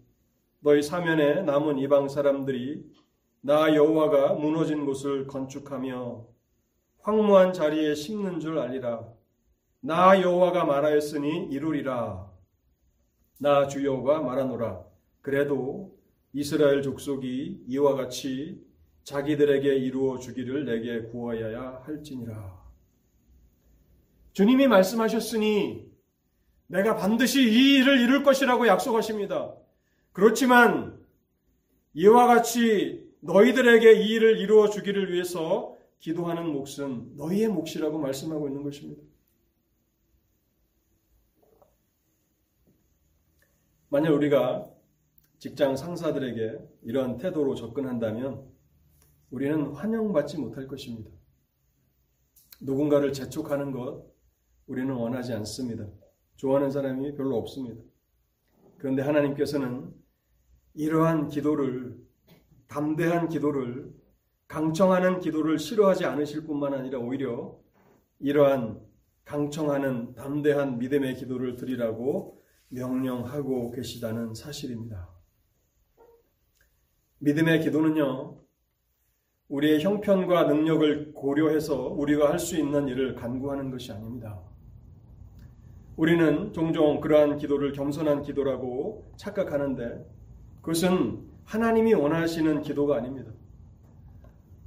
너희 0.61 0.81
사면에 0.81 1.41
남은 1.43 1.77
이방 1.79 2.09
사람들이 2.09 2.85
나 3.41 3.73
여호와가 3.73 4.33
무너진 4.33 4.85
곳을 4.85 5.27
건축하며 5.27 6.25
황무한 6.99 7.53
자리에 7.53 7.95
심는 7.95 8.39
줄 8.39 8.59
알리라. 8.59 9.07
나 9.81 10.21
여호와가 10.21 10.65
말하였으니 10.65 11.47
이루리라. 11.49 12.29
나 13.41 13.67
주 13.69 13.85
여호가 13.85 14.21
말하노라. 14.21 14.83
그래도 15.21 15.97
이스라엘 16.33 16.81
족속이 16.81 17.63
이와 17.67 17.95
같이 17.95 18.61
자기들에게 19.03 19.73
이루어 19.77 20.19
주기를 20.19 20.65
내게 20.65 21.03
구하여야 21.03 21.83
할지니라. 21.85 22.58
주님이 24.39 24.67
말씀하셨으니 24.67 25.85
내가 26.67 26.95
반드시 26.95 27.41
이 27.41 27.79
일을 27.79 27.99
이룰 27.99 28.23
것이라고 28.23 28.67
약속하십니다. 28.67 29.53
그렇지만 30.13 30.97
이와 31.93 32.25
같이 32.27 33.05
너희들에게 33.19 34.01
이 34.01 34.07
일을 34.11 34.37
이루어 34.37 34.69
주기를 34.69 35.11
위해서 35.11 35.75
기도하는 35.99 36.53
몫은 36.53 37.17
너희의 37.17 37.49
몫이라고 37.49 37.99
말씀하고 37.99 38.47
있는 38.47 38.63
것입니다. 38.63 39.03
만약 43.89 44.13
우리가 44.13 44.69
직장 45.39 45.75
상사들에게 45.75 46.59
이러한 46.83 47.17
태도로 47.17 47.55
접근한다면 47.55 48.49
우리는 49.31 49.73
환영받지 49.73 50.37
못할 50.37 50.65
것입니다. 50.65 51.11
누군가를 52.61 53.11
재촉하는 53.11 53.73
것 53.73 54.08
우리는 54.69 54.93
원하지 54.93 55.33
않습니다. 55.33 55.87
좋아하는 56.35 56.69
사람이 56.69 57.15
별로 57.15 57.37
없습니다. 57.37 57.81
그런데 58.77 59.01
하나님께서는 59.01 59.91
이러한 60.75 61.27
기도를 61.27 61.97
담대한 62.67 63.29
기도를 63.29 63.91
강청하는 64.47 65.21
기도를 65.21 65.57
싫어하지 65.57 66.05
않으실 66.05 66.45
뿐만 66.45 66.75
아니라 66.75 66.99
오히려 66.99 67.59
이러한 68.19 68.79
강청하는 69.25 70.13
담대한 70.13 70.77
믿음의 70.77 71.15
기도를 71.15 71.55
드리라고 71.55 72.43
명령하고 72.69 73.71
계시다는 73.71 74.35
사실입니다. 74.35 75.09
믿음의 77.17 77.61
기도는요, 77.61 78.39
우리의 79.47 79.81
형편과 79.81 80.43
능력을 80.43 81.13
고려해서 81.13 81.87
우리가 81.87 82.29
할 82.29 82.37
수 82.37 82.55
있는 82.55 82.87
일을 82.87 83.15
간구하는 83.15 83.71
것이 83.71 83.91
아닙니다. 83.91 84.39
우리는 85.99 86.53
종종 86.53 87.01
그러한 87.01 87.35
기도를 87.35 87.73
겸손한 87.73 88.21
기도라고 88.21 89.11
착각하는데 89.17 90.05
그것은 90.61 91.19
하나님이 91.43 91.93
원하시는 91.93 92.61
기도가 92.61 92.95
아닙니다. 92.95 93.33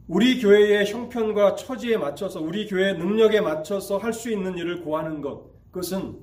우리 0.09 0.43
교회의 0.43 0.85
형편과 0.85 1.55
처지에 1.55 1.97
맞춰서 1.97 2.43
우리 2.43 2.69
교회의 2.69 2.99
능력에 2.99 3.41
맞춰서 3.41 3.97
할 3.97 4.13
수 4.13 4.31
있는 4.31 4.59
일을 4.59 4.83
구하는 4.83 5.23
것 5.23 5.47
그것은 5.71 6.19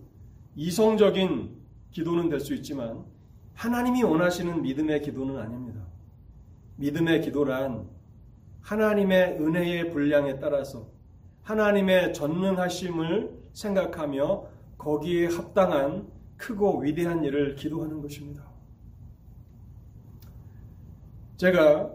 이성적인 0.55 1.57
기도는 1.89 2.30
될 2.30 2.39
수 2.39 2.53
있지만 2.53 3.03
하나님이 3.55 4.03
원하시는 4.03 4.62
믿음의 4.62 5.01
기도는 5.01 5.39
아닙니다. 5.39 5.82
믿음의 6.76 7.22
기도란 7.22 7.89
하나님의 8.62 9.39
은혜의 9.41 9.89
분량에 9.89 10.38
따라서 10.38 10.88
하나님의 11.41 12.14
전능하심을 12.14 13.39
생각하며 13.53 14.59
거기에 14.80 15.28
합당한 15.28 16.08
크고 16.38 16.80
위대한 16.80 17.24
일을 17.24 17.56
기도하는 17.56 18.02
것입니다. 18.02 18.44
제가 21.38 21.94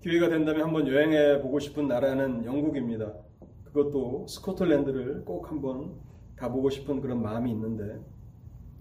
기회가 0.00 0.28
된다면 0.28 0.64
한번 0.64 0.86
여행해 0.86 1.40
보고 1.42 1.58
싶은 1.58 1.88
나라는 1.88 2.44
영국입니다. 2.44 3.12
그것도 3.64 4.26
스코틀랜드를 4.28 5.24
꼭 5.24 5.50
한번 5.50 5.94
가보고 6.36 6.70
싶은 6.70 7.00
그런 7.00 7.22
마음이 7.22 7.50
있는데 7.50 8.00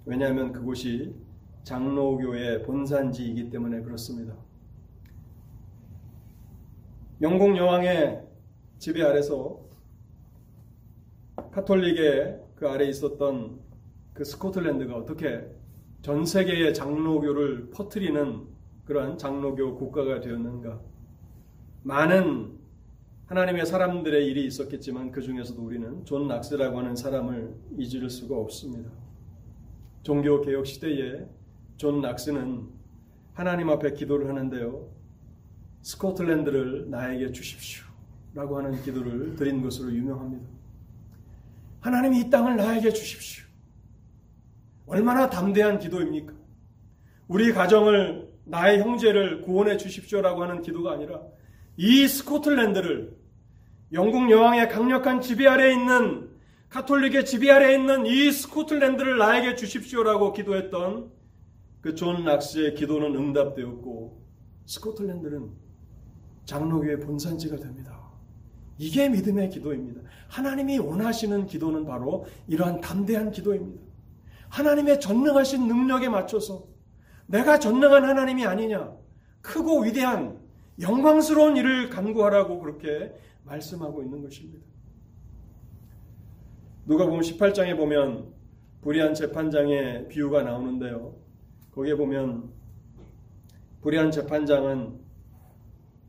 왜냐하면 0.05 0.51
그곳이 0.51 1.15
장로교의 1.63 2.63
본산지이기 2.63 3.49
때문에 3.49 3.81
그렇습니다. 3.81 4.35
영국 7.21 7.55
여왕의 7.55 8.21
지배 8.79 9.03
아래서 9.03 9.59
카톨릭의 11.51 12.48
그 12.59 12.67
아래 12.67 12.85
있었던 12.89 13.57
그 14.13 14.25
스코틀랜드가 14.25 14.93
어떻게 14.97 15.49
전 16.01 16.25
세계의 16.25 16.73
장로교를 16.73 17.69
퍼뜨리는 17.69 18.47
그러한 18.83 19.17
장로교 19.17 19.75
국가가 19.75 20.19
되었는가? 20.19 20.81
많은 21.83 22.59
하나님의 23.27 23.65
사람들의 23.65 24.25
일이 24.25 24.45
있었겠지만 24.45 25.11
그 25.11 25.21
중에서도 25.21 25.61
우리는 25.61 26.03
존 26.03 26.27
낙스라고 26.27 26.79
하는 26.79 26.97
사람을 26.97 27.55
잊을 27.77 28.09
수가 28.09 28.35
없습니다. 28.35 28.89
종교 30.03 30.41
개혁 30.41 30.67
시대에 30.67 31.25
존 31.77 32.01
낙스는 32.01 32.67
하나님 33.33 33.69
앞에 33.69 33.93
기도를 33.93 34.27
하는데요. 34.27 34.85
스코틀랜드를 35.81 36.89
나에게 36.89 37.31
주십시오. 37.31 37.85
라고 38.33 38.57
하는 38.57 38.81
기도를 38.81 39.35
드린 39.37 39.61
것으로 39.61 39.93
유명합니다. 39.93 40.58
하나님이 41.81 42.21
이 42.21 42.29
땅을 42.29 42.55
나에게 42.57 42.91
주십시오. 42.91 43.45
얼마나 44.85 45.29
담대한 45.29 45.79
기도입니까? 45.79 46.33
우리 47.27 47.53
가정을, 47.53 48.27
나의 48.45 48.79
형제를 48.79 49.41
구원해 49.41 49.77
주십시오라고 49.77 50.41
하는 50.43 50.61
기도가 50.61 50.93
아니라 50.93 51.21
이 51.77 52.07
스코틀랜드를 52.07 53.15
영국 53.93 54.29
여왕의 54.31 54.69
강력한 54.69 55.21
지배 55.21 55.47
아래 55.47 55.71
있는 55.71 56.29
카톨릭의 56.69 57.25
지배 57.25 57.49
아래 57.51 57.73
있는 57.75 58.05
이 58.05 58.31
스코틀랜드를 58.31 59.17
나에게 59.17 59.55
주십시오라고 59.55 60.33
기도했던 60.33 61.11
그 61.81 61.95
존 61.95 62.25
낙스의 62.25 62.75
기도는 62.75 63.15
응답되었고 63.15 64.21
스코틀랜드는 64.65 65.49
장로교의 66.45 66.99
본산지가 66.99 67.57
됩니다. 67.57 67.98
이게 68.79 69.09
믿음의 69.09 69.49
기도입니다. 69.49 70.01
하나님이 70.29 70.79
원하시는 70.79 71.45
기도는 71.47 71.85
바로 71.85 72.25
이러한 72.47 72.79
담대한 72.79 73.29
기도입니다. 73.29 73.83
하나님의 74.47 75.01
전능하신 75.01 75.67
능력에 75.67 76.07
맞춰서 76.07 76.65
내가 77.27 77.59
전능한 77.59 78.05
하나님이 78.05 78.45
아니냐, 78.45 78.95
크고 79.41 79.81
위대한 79.81 80.39
영광스러운 80.79 81.57
일을 81.57 81.89
간구하라고 81.89 82.59
그렇게 82.59 83.13
말씀하고 83.43 84.01
있는 84.01 84.23
것입니다. 84.23 84.65
누가 86.85 87.05
보면 87.05 87.19
18장에 87.21 87.75
보면 87.75 88.33
불의한 88.81 89.13
재판장의 89.13 90.07
비유가 90.07 90.41
나오는데요. 90.41 91.15
거기에 91.71 91.95
보면 91.95 92.49
불의한 93.81 94.09
재판장은 94.09 94.97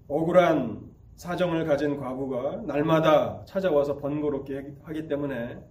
억울한 0.06 0.89
사정을 1.20 1.66
가진 1.66 1.98
과부가 1.98 2.62
날마다 2.66 3.44
찾아와서 3.44 3.98
번거롭게 3.98 4.74
하기 4.84 5.06
때문에 5.06 5.62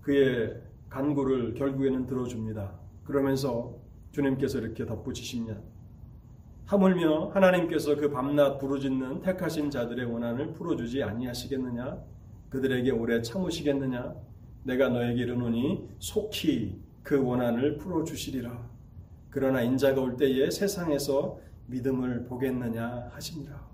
그의 0.00 0.58
간구를 0.88 1.52
결국에는 1.52 2.06
들어줍니다. 2.06 2.72
그러면서 3.04 3.76
주님께서 4.12 4.60
이렇게 4.60 4.86
덧붙이십니다. 4.86 5.60
하물며 6.64 7.26
하나님께서 7.34 7.96
그 7.96 8.10
밤낮 8.10 8.56
부르짖는 8.56 9.20
택하신 9.20 9.70
자들의 9.70 10.06
원한을 10.06 10.54
풀어주지 10.54 11.02
아니하시겠느냐? 11.02 11.98
그들에게 12.48 12.90
오래 12.92 13.20
참으시겠느냐? 13.20 14.14
내가 14.62 14.88
너에게 14.88 15.24
이르노니 15.24 15.90
속히 15.98 16.80
그 17.02 17.22
원한을 17.22 17.76
풀어주시리라. 17.76 18.66
그러나 19.28 19.60
인자가 19.60 20.00
올 20.00 20.16
때에 20.16 20.50
세상에서 20.50 21.38
믿음을 21.66 22.24
보겠느냐 22.24 23.10
하십니다. 23.12 23.67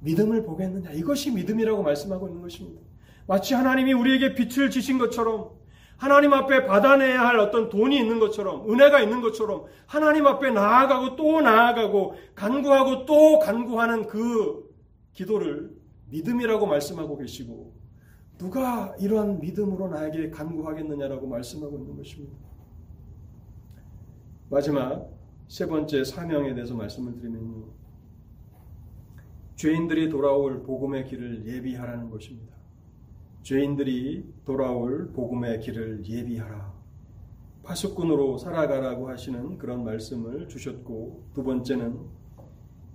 믿음을 0.00 0.42
보겠느냐. 0.44 0.92
이것이 0.92 1.30
믿음이라고 1.32 1.82
말씀하고 1.82 2.28
있는 2.28 2.42
것입니다. 2.42 2.80
마치 3.26 3.54
하나님이 3.54 3.92
우리에게 3.92 4.34
빛을 4.34 4.70
지신 4.70 4.98
것처럼 4.98 5.50
하나님 5.96 6.32
앞에 6.32 6.64
받아내야 6.64 7.20
할 7.20 7.38
어떤 7.38 7.68
돈이 7.68 7.96
있는 7.96 8.18
것처럼 8.18 8.70
은혜가 8.70 9.00
있는 9.00 9.20
것처럼 9.20 9.66
하나님 9.86 10.26
앞에 10.26 10.50
나아가고 10.50 11.16
또 11.16 11.42
나아가고 11.42 12.14
간구하고 12.34 13.04
또 13.04 13.38
간구하는 13.38 14.06
그 14.06 14.66
기도를 15.12 15.70
믿음이라고 16.08 16.66
말씀하고 16.66 17.18
계시고 17.18 17.74
누가 18.38 18.94
이러한 18.98 19.40
믿음으로 19.40 19.88
나에게 19.88 20.30
간구하겠느냐라고 20.30 21.26
말씀하고 21.26 21.76
있는 21.76 21.96
것입니다. 21.98 22.34
마지막 24.48 25.06
세 25.48 25.66
번째 25.66 26.02
사명에 26.02 26.54
대해서 26.54 26.74
말씀을 26.74 27.12
드리면요. 27.12 27.79
죄인들이 29.60 30.08
돌아올 30.08 30.62
복음의 30.62 31.04
길을 31.04 31.44
예비하라는 31.44 32.08
것입니다. 32.08 32.56
죄인들이 33.42 34.24
돌아올 34.46 35.12
복음의 35.12 35.60
길을 35.60 36.06
예비하라. 36.06 36.72
파수꾼으로 37.64 38.38
살아가라고 38.38 39.10
하시는 39.10 39.58
그런 39.58 39.84
말씀을 39.84 40.48
주셨고 40.48 41.32
두 41.34 41.44
번째는 41.44 41.94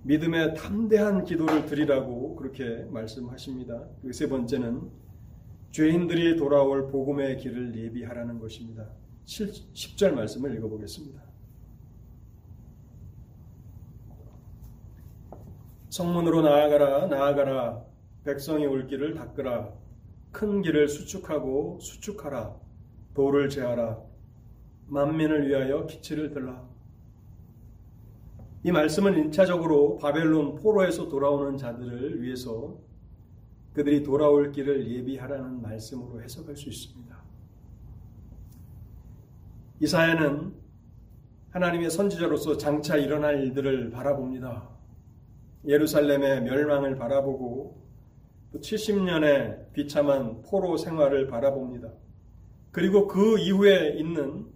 믿음의 0.02 0.56
담대한 0.56 1.22
기도를 1.22 1.66
드리라고 1.66 2.34
그렇게 2.34 2.84
말씀하십니다. 2.90 3.84
그세 4.02 4.28
번째는 4.28 4.90
죄인들이 5.70 6.36
돌아올 6.36 6.90
복음의 6.90 7.38
길을 7.38 7.78
예비하라는 7.78 8.40
것입니다. 8.40 8.88
10절 9.24 10.14
말씀을 10.14 10.56
읽어보겠습니다. 10.56 11.25
성문으로 15.96 16.42
나아가라 16.42 17.06
나아가라. 17.06 17.82
백성이 18.22 18.66
올 18.66 18.86
길을 18.86 19.14
닦으라. 19.14 19.72
큰 20.30 20.60
길을 20.60 20.88
수축하고 20.88 21.78
수축하라. 21.80 22.54
돌을 23.14 23.48
제하라. 23.48 23.98
만민을 24.88 25.48
위하여 25.48 25.86
기치를 25.86 26.32
들라. 26.32 26.62
이 28.62 28.72
말씀은 28.72 29.30
1차적으로 29.30 29.98
바벨론 29.98 30.56
포로에서 30.56 31.08
돌아오는 31.08 31.56
자들을 31.56 32.20
위해서 32.20 32.76
그들이 33.72 34.02
돌아올 34.02 34.52
길을 34.52 34.90
예비하라는 34.90 35.62
말씀으로 35.62 36.20
해석할 36.20 36.56
수 36.56 36.68
있습니다. 36.68 37.16
이사야는 39.80 40.52
하나님의 41.52 41.90
선지자로서 41.90 42.58
장차 42.58 42.96
일어날 42.96 43.42
일들을 43.44 43.90
바라봅니다. 43.90 44.75
예루살렘의 45.66 46.42
멸망을 46.42 46.96
바라보고 46.96 47.82
또 48.52 48.60
70년의 48.60 49.72
비참한 49.72 50.42
포로 50.42 50.76
생활을 50.76 51.26
바라봅니다. 51.26 51.88
그리고 52.70 53.06
그 53.06 53.38
이후에 53.38 53.96
있는 53.98 54.46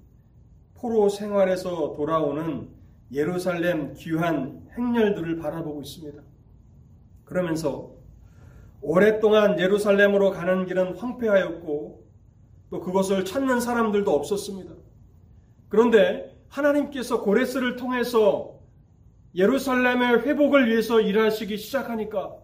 포로 0.74 1.08
생활에서 1.08 1.92
돌아오는 1.94 2.68
예루살렘 3.12 3.94
귀한 3.94 4.66
행렬들을 4.76 5.38
바라보고 5.38 5.82
있습니다. 5.82 6.22
그러면서 7.24 7.92
오랫동안 8.80 9.58
예루살렘으로 9.58 10.30
가는 10.30 10.64
길은 10.64 10.96
황폐하였고 10.96 12.04
또 12.70 12.80
그것을 12.80 13.24
찾는 13.24 13.60
사람들도 13.60 14.10
없었습니다. 14.10 14.72
그런데 15.68 16.36
하나님께서 16.48 17.20
고레스를 17.22 17.76
통해서 17.76 18.59
예루살렘의 19.34 20.22
회복을 20.22 20.68
위해서 20.68 21.00
일하시기 21.00 21.56
시작하니까 21.56 22.36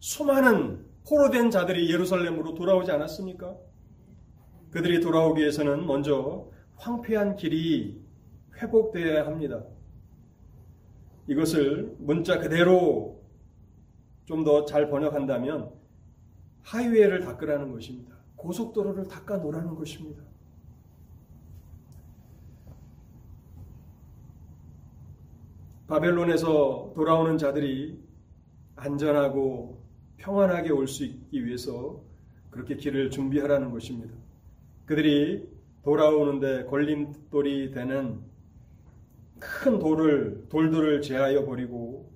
수많은 0.00 0.84
포로된 1.08 1.50
자들이 1.50 1.90
예루살렘으로 1.92 2.54
돌아오지 2.54 2.90
않았습니까? 2.90 3.56
그들이 4.70 5.00
돌아오기 5.00 5.40
위해서는 5.40 5.86
먼저 5.86 6.50
황폐한 6.76 7.36
길이 7.36 8.00
회복되어야 8.56 9.26
합니다. 9.26 9.64
이것을 11.28 11.94
문자 11.98 12.38
그대로 12.38 13.18
좀 14.26 14.44
더 14.44 14.66
잘 14.66 14.90
번역한다면 14.90 15.70
하이웨이를 16.62 17.20
닦으라는 17.20 17.72
것입니다. 17.72 18.14
고속도로를 18.36 19.08
닦아 19.08 19.38
놓으라는 19.38 19.74
것입니다. 19.74 20.22
바벨론에서 25.88 26.92
돌아오는 26.94 27.38
자들이 27.38 27.98
안전하고 28.76 29.82
평안하게 30.18 30.70
올 30.70 30.86
수 30.86 31.04
있기 31.04 31.44
위해서 31.46 32.00
그렇게 32.50 32.76
길을 32.76 33.10
준비하라는 33.10 33.70
것입니다. 33.70 34.14
그들이 34.84 35.48
돌아오는데 35.82 36.64
걸림돌이 36.64 37.70
되는 37.72 38.20
큰 39.38 39.78
돌을 39.78 40.46
돌들을 40.50 41.00
제하여 41.00 41.44
버리고 41.46 42.12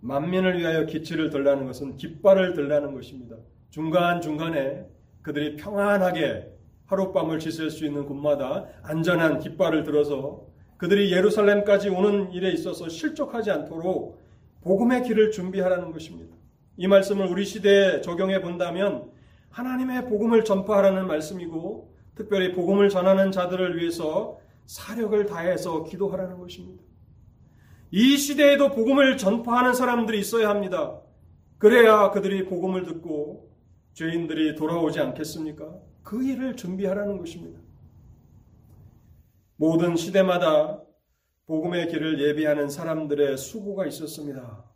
만민을 0.00 0.58
위하여 0.58 0.86
기치를 0.86 1.30
들라는 1.30 1.66
것은 1.66 1.96
깃발을 1.96 2.54
들라는 2.54 2.94
것입니다. 2.94 3.36
중간 3.70 4.20
중간에 4.20 4.86
그들이 5.22 5.56
평안하게 5.56 6.52
하룻밤을 6.86 7.40
지낼 7.40 7.70
수 7.70 7.84
있는 7.84 8.06
곳마다 8.06 8.66
안전한 8.82 9.40
깃발을 9.40 9.82
들어서 9.82 10.46
그들이 10.76 11.12
예루살렘까지 11.12 11.88
오는 11.88 12.30
일에 12.32 12.50
있어서 12.50 12.88
실족하지 12.88 13.50
않도록 13.50 14.20
복음의 14.62 15.04
길을 15.04 15.30
준비하라는 15.30 15.92
것입니다. 15.92 16.36
이 16.76 16.86
말씀을 16.86 17.26
우리 17.26 17.44
시대에 17.44 18.00
적용해 18.00 18.42
본다면 18.42 19.10
하나님의 19.50 20.06
복음을 20.06 20.44
전파하라는 20.44 21.06
말씀이고 21.06 21.94
특별히 22.14 22.52
복음을 22.52 22.88
전하는 22.88 23.32
자들을 23.32 23.78
위해서 23.78 24.38
사력을 24.66 25.24
다해서 25.26 25.84
기도하라는 25.84 26.38
것입니다. 26.38 26.82
이 27.90 28.16
시대에도 28.16 28.70
복음을 28.70 29.16
전파하는 29.16 29.72
사람들이 29.72 30.18
있어야 30.18 30.48
합니다. 30.48 31.00
그래야 31.58 32.10
그들이 32.10 32.44
복음을 32.44 32.82
듣고 32.82 33.50
죄인들이 33.94 34.56
돌아오지 34.56 35.00
않겠습니까? 35.00 35.72
그 36.02 36.22
일을 36.22 36.56
준비하라는 36.56 37.16
것입니다. 37.16 37.58
모든 39.58 39.96
시대마다 39.96 40.82
복음의 41.46 41.88
길을 41.88 42.20
예비하는 42.20 42.68
사람들의 42.68 43.38
수고가 43.38 43.86
있었습니다. 43.86 44.70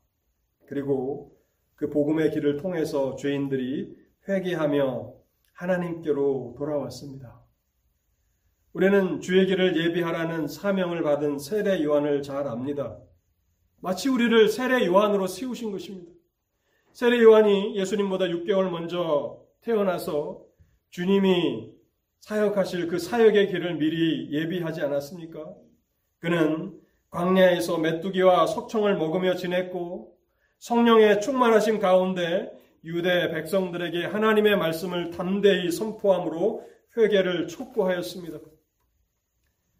그리고 0.66 1.36
그 1.74 1.90
복음의 1.90 2.30
길을 2.30 2.56
통해서 2.56 3.14
죄인들이 3.16 3.94
회개하며 4.26 5.12
하나님께로 5.52 6.54
돌아왔습니다. 6.56 7.44
우리는 8.72 9.20
주의 9.20 9.46
길을 9.46 9.76
예비하라는 9.76 10.46
사명을 10.46 11.02
받은 11.02 11.38
세례 11.38 11.82
요한을 11.82 12.22
잘 12.22 12.46
압니다. 12.46 12.98
마치 13.80 14.08
우리를 14.08 14.48
세례 14.48 14.86
요한으로 14.86 15.26
세우신 15.26 15.72
것입니다. 15.72 16.12
세례 16.92 17.20
요한이 17.22 17.76
예수님보다 17.76 18.26
6개월 18.26 18.70
먼저 18.70 19.44
태어나서 19.60 20.42
주님이 20.90 21.79
사역하실 22.20 22.88
그 22.88 22.98
사역의 22.98 23.48
길을 23.48 23.76
미리 23.76 24.30
예비하지 24.30 24.82
않았습니까? 24.82 25.54
그는 26.18 26.78
광야에서 27.10 27.78
메뚜기와 27.78 28.46
석청을 28.46 28.96
먹으며 28.96 29.34
지냈고 29.34 30.16
성령의 30.58 31.20
충만하신 31.20 31.80
가운데 31.80 32.50
유대 32.84 33.30
백성들에게 33.30 34.06
하나님의 34.06 34.56
말씀을 34.56 35.10
담대히 35.10 35.70
선포함으로 35.70 36.66
회개를 36.96 37.48
촉구하였습니다. 37.48 38.38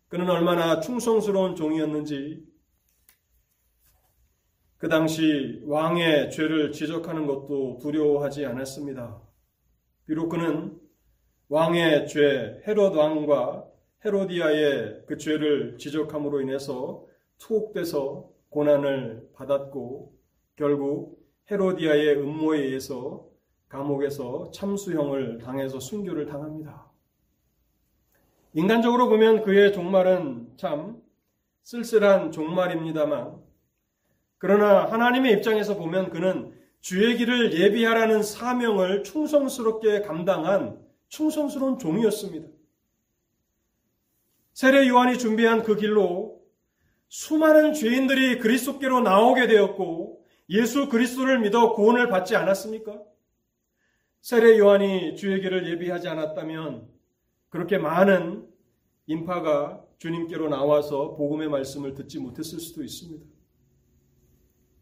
그는 0.08 0.28
얼마나 0.28 0.80
충성스러운 0.80 1.54
종이었는지 1.54 2.44
그 4.78 4.88
당시 4.88 5.62
왕의 5.66 6.30
죄를 6.30 6.72
지적하는 6.72 7.26
것도 7.26 7.78
두려워하지 7.82 8.46
않았습니다. 8.46 9.20
비록 10.06 10.30
그는 10.30 10.79
왕의 11.50 12.06
죄, 12.06 12.62
헤롯 12.64 12.94
왕과 12.94 13.64
헤로디아의 14.04 15.02
그 15.08 15.16
죄를 15.18 15.78
지적함으로 15.78 16.40
인해서 16.40 17.04
투옥돼서 17.38 18.30
고난을 18.50 19.30
받았고 19.34 20.14
결국 20.54 21.18
헤로디아의 21.50 22.18
음모에 22.18 22.60
의해서 22.60 23.26
감옥에서 23.68 24.52
참수형을 24.52 25.38
당해서 25.38 25.80
순교를 25.80 26.26
당합니다. 26.26 26.88
인간적으로 28.54 29.08
보면 29.08 29.42
그의 29.42 29.72
종말은 29.72 30.52
참 30.56 31.02
쓸쓸한 31.62 32.30
종말입니다만 32.30 33.42
그러나 34.38 34.84
하나님의 34.84 35.32
입장에서 35.32 35.76
보면 35.76 36.10
그는 36.10 36.52
주의 36.78 37.16
길을 37.16 37.58
예비하라는 37.58 38.22
사명을 38.22 39.02
충성스럽게 39.02 40.02
감당한 40.02 40.89
충성스러운 41.10 41.78
종이었습니다. 41.78 42.48
세례 44.52 44.88
요한이 44.88 45.18
준비한 45.18 45.62
그 45.62 45.76
길로 45.76 46.40
수많은 47.08 47.74
죄인들이 47.74 48.38
그리스도께로 48.38 49.00
나오게 49.00 49.48
되었고 49.48 50.24
예수 50.50 50.88
그리스도를 50.88 51.40
믿어 51.40 51.74
구원을 51.74 52.08
받지 52.08 52.36
않았습니까? 52.36 53.02
세례 54.20 54.58
요한이 54.58 55.16
주의 55.16 55.40
길을 55.40 55.68
예비하지 55.68 56.08
않았다면 56.08 56.88
그렇게 57.48 57.78
많은 57.78 58.48
인파가 59.06 59.84
주님께로 59.98 60.48
나와서 60.48 61.16
복음의 61.16 61.48
말씀을 61.48 61.94
듣지 61.94 62.20
못했을 62.20 62.60
수도 62.60 62.84
있습니다. 62.84 63.24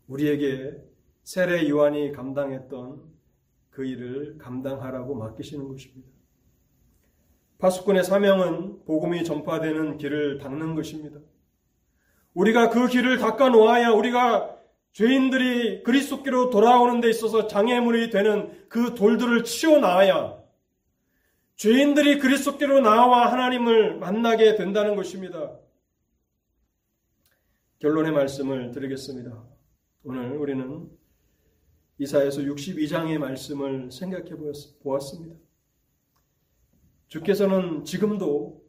우리에게 0.09 0.77
세례 1.23 1.69
요한이 1.69 2.13
감당했던 2.13 3.03
그 3.71 3.85
일을 3.87 4.37
감당하라고 4.39 5.15
맡기시는 5.15 5.69
것입니다. 5.69 6.18
파수꾼의 7.59 8.05
사명은 8.05 8.85
복음이 8.85 9.25
전파되는 9.25 9.99
길을 9.99 10.39
닦는 10.39 10.75
것입니다. 10.75 11.19
우리가 12.35 12.71
그 12.71 12.87
길을 12.87 13.19
닦아 13.19 13.49
놓아야 13.49 13.91
우리가 13.91 14.57
죄인들이 14.93 15.83
그리스도께로 15.83 16.51
돌아오는 16.51 17.01
데 17.01 17.11
있어서 17.11 17.47
장애물이 17.47 18.11
되는 18.11 18.69
그 18.69 18.95
돌들을 18.95 19.45
치워 19.45 19.79
놔야 19.79 20.39
죄인들이 21.57 22.19
그리스도께로 22.21 22.81
나와 22.81 23.33
하나님을 23.33 23.99
만나게 23.99 24.55
된다는 24.55 24.95
것입니다. 24.95 25.59
결론의 27.81 28.13
말씀을 28.13 28.71
드리겠습니다. 28.71 29.45
오늘 30.05 30.37
우리는 30.37 30.89
이사에서 31.99 32.43
62장의 32.43 33.19
말씀을 33.19 33.91
생각해 33.91 34.31
보았습니다. 34.83 35.48
주께서는 37.09 37.85
지금도 37.85 38.63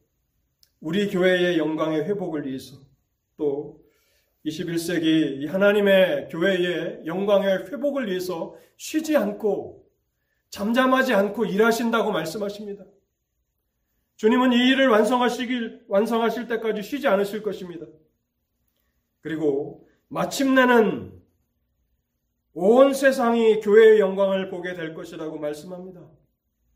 우리 0.80 1.10
교회의 1.10 1.58
영광의 1.58 2.06
회복을 2.06 2.48
위해서 2.48 2.78
또 3.38 3.84
21세기 4.46 5.48
하나님의 5.48 6.30
교회의 6.30 7.06
영광의 7.06 7.68
회복을 7.68 8.08
위해서 8.08 8.56
쉬지 8.78 9.18
않고 9.18 9.86
잠잠하지 10.50 11.14
않고 11.14 11.46
일하신다고 11.46 12.12
말씀하십니다. 12.12 12.86
주님은 14.16 14.54
이 14.54 14.70
일을 14.70 14.88
완성하시길 14.88 15.86
완성하실 15.88 16.48
때까지 16.48 16.82
쉬지 16.82 17.08
않으실 17.08 17.44
것입니다. 17.44 17.86
그리고 19.22 19.88
마침내는 20.08 21.20
온 22.54 22.94
세상이 22.94 23.60
교회의 23.60 24.00
영광을 24.00 24.50
보게 24.50 24.74
될 24.74 24.94
것이라고 24.94 25.38
말씀합니다. 25.38 26.10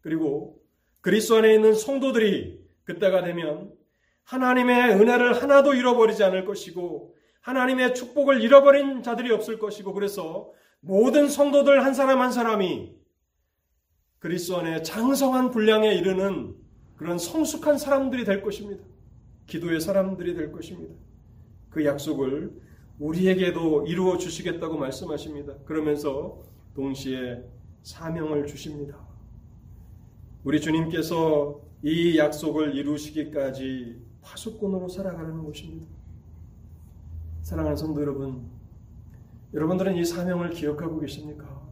그리고 0.01 0.62
그리스도 1.03 1.35
안에 1.35 1.53
있는 1.53 1.73
성도들이 1.73 2.63
그때가 2.85 3.23
되면 3.25 3.73
하나님의 4.23 4.93
은혜를 4.93 5.33
하나도 5.33 5.73
잃어버리지 5.73 6.23
않을 6.23 6.45
것이고 6.45 7.13
하나님의 7.41 7.93
축복을 7.93 8.41
잃어버린 8.41 9.03
자들이 9.03 9.29
없을 9.33 9.59
것이고 9.59 9.93
그래서 9.93 10.49
모든 10.79 11.27
성도들 11.27 11.83
한 11.83 11.93
사람 11.93 12.21
한 12.21 12.31
사람이 12.31 12.95
그리스도 14.19 14.59
안에 14.59 14.81
장성한 14.81 15.51
분량에 15.51 15.93
이르는 15.93 16.55
그런 16.95 17.17
성숙한 17.17 17.77
사람들이 17.77 18.23
될 18.23 18.41
것입니다. 18.41 18.85
기도의 19.47 19.81
사람들이 19.81 20.35
될 20.35 20.53
것입니다. 20.53 20.95
그 21.69 21.83
약속을 21.83 22.49
우리에게도 22.99 23.87
이루어 23.87 24.17
주시겠다고 24.17 24.77
말씀하십니다. 24.77 25.57
그러면서 25.65 26.41
동시에 26.75 27.43
사명을 27.81 28.47
주십니다. 28.47 29.12
우리 30.43 30.59
주님께서 30.59 31.61
이 31.83 32.17
약속을 32.17 32.75
이루시기까지 32.75 33.95
파수꾼으로 34.21 34.89
살아가는 34.89 35.41
것입니다. 35.41 35.87
사랑하는 37.43 37.77
성도 37.77 38.01
여러분, 38.01 38.49
여러분들은 39.53 39.95
이 39.95 40.03
사명을 40.03 40.49
기억하고 40.49 40.99
계십니까? 40.99 41.63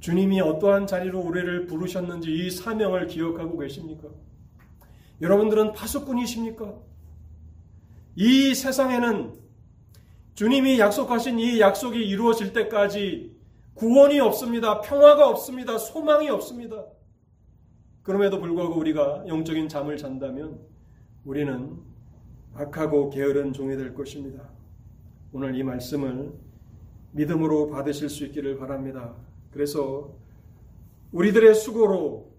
주님이 0.00 0.40
어떠한 0.40 0.86
자리로 0.86 1.20
우리를 1.20 1.66
부르셨는지 1.66 2.32
이 2.32 2.50
사명을 2.50 3.08
기억하고 3.08 3.58
계십니까? 3.58 4.08
여러분들은 5.20 5.72
파수꾼이십니까? 5.72 6.76
이 8.16 8.54
세상에는 8.54 9.34
주님이 10.34 10.78
약속하신 10.78 11.40
이 11.40 11.60
약속이 11.60 11.98
이루어질 11.98 12.54
때까지 12.54 13.36
구원이 13.74 14.18
없습니다. 14.20 14.80
평화가 14.80 15.28
없습니다. 15.28 15.76
소망이 15.76 16.30
없습니다. 16.30 16.84
그럼에도 18.08 18.40
불구하고 18.40 18.80
우리가 18.80 19.24
영적인 19.28 19.68
잠을 19.68 19.98
잔다면 19.98 20.58
우리는 21.26 21.76
악하고 22.54 23.10
게으른 23.10 23.52
종이 23.52 23.76
될 23.76 23.94
것입니다. 23.94 24.48
오늘 25.30 25.54
이 25.54 25.62
말씀을 25.62 26.32
믿음으로 27.12 27.68
받으실 27.68 28.08
수 28.08 28.24
있기를 28.24 28.56
바랍니다. 28.56 29.14
그래서 29.50 30.14
우리들의 31.12 31.54
수고로 31.54 32.32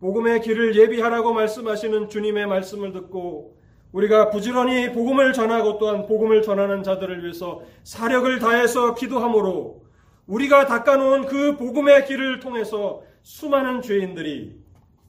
복음의 0.00 0.40
길을 0.40 0.74
예비하라고 0.74 1.32
말씀하시는 1.32 2.08
주님의 2.08 2.48
말씀을 2.48 2.90
듣고 2.90 3.56
우리가 3.92 4.30
부지런히 4.30 4.90
복음을 4.90 5.32
전하고 5.32 5.78
또한 5.78 6.06
복음을 6.06 6.42
전하는 6.42 6.82
자들을 6.82 7.22
위해서 7.22 7.62
사력을 7.84 8.36
다해서 8.40 8.96
기도함으로 8.96 9.84
우리가 10.26 10.66
닦아놓은 10.66 11.26
그 11.26 11.56
복음의 11.56 12.04
길을 12.06 12.40
통해서 12.40 13.04
수많은 13.22 13.80
죄인들이 13.80 14.63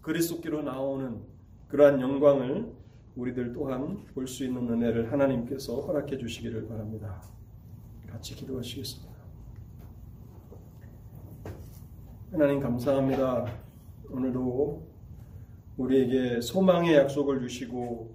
그리스도께로 0.05 0.61
나오는 0.61 1.19
그러한 1.67 1.99
영광을 1.99 2.71
우리들 3.15 3.53
또한 3.53 4.05
볼 4.13 4.27
수 4.27 4.45
있는 4.45 4.69
은혜를 4.69 5.11
하나님께서 5.11 5.81
허락해 5.81 6.17
주시기를 6.19 6.67
바랍니다. 6.67 7.23
같이 8.07 8.35
기도하시겠습니다. 8.35 9.15
하나님 12.31 12.59
감사합니다. 12.59 13.45
오늘도 14.11 14.87
우리에게 15.77 16.39
소망의 16.39 16.95
약속을 16.97 17.41
주시고 17.41 18.13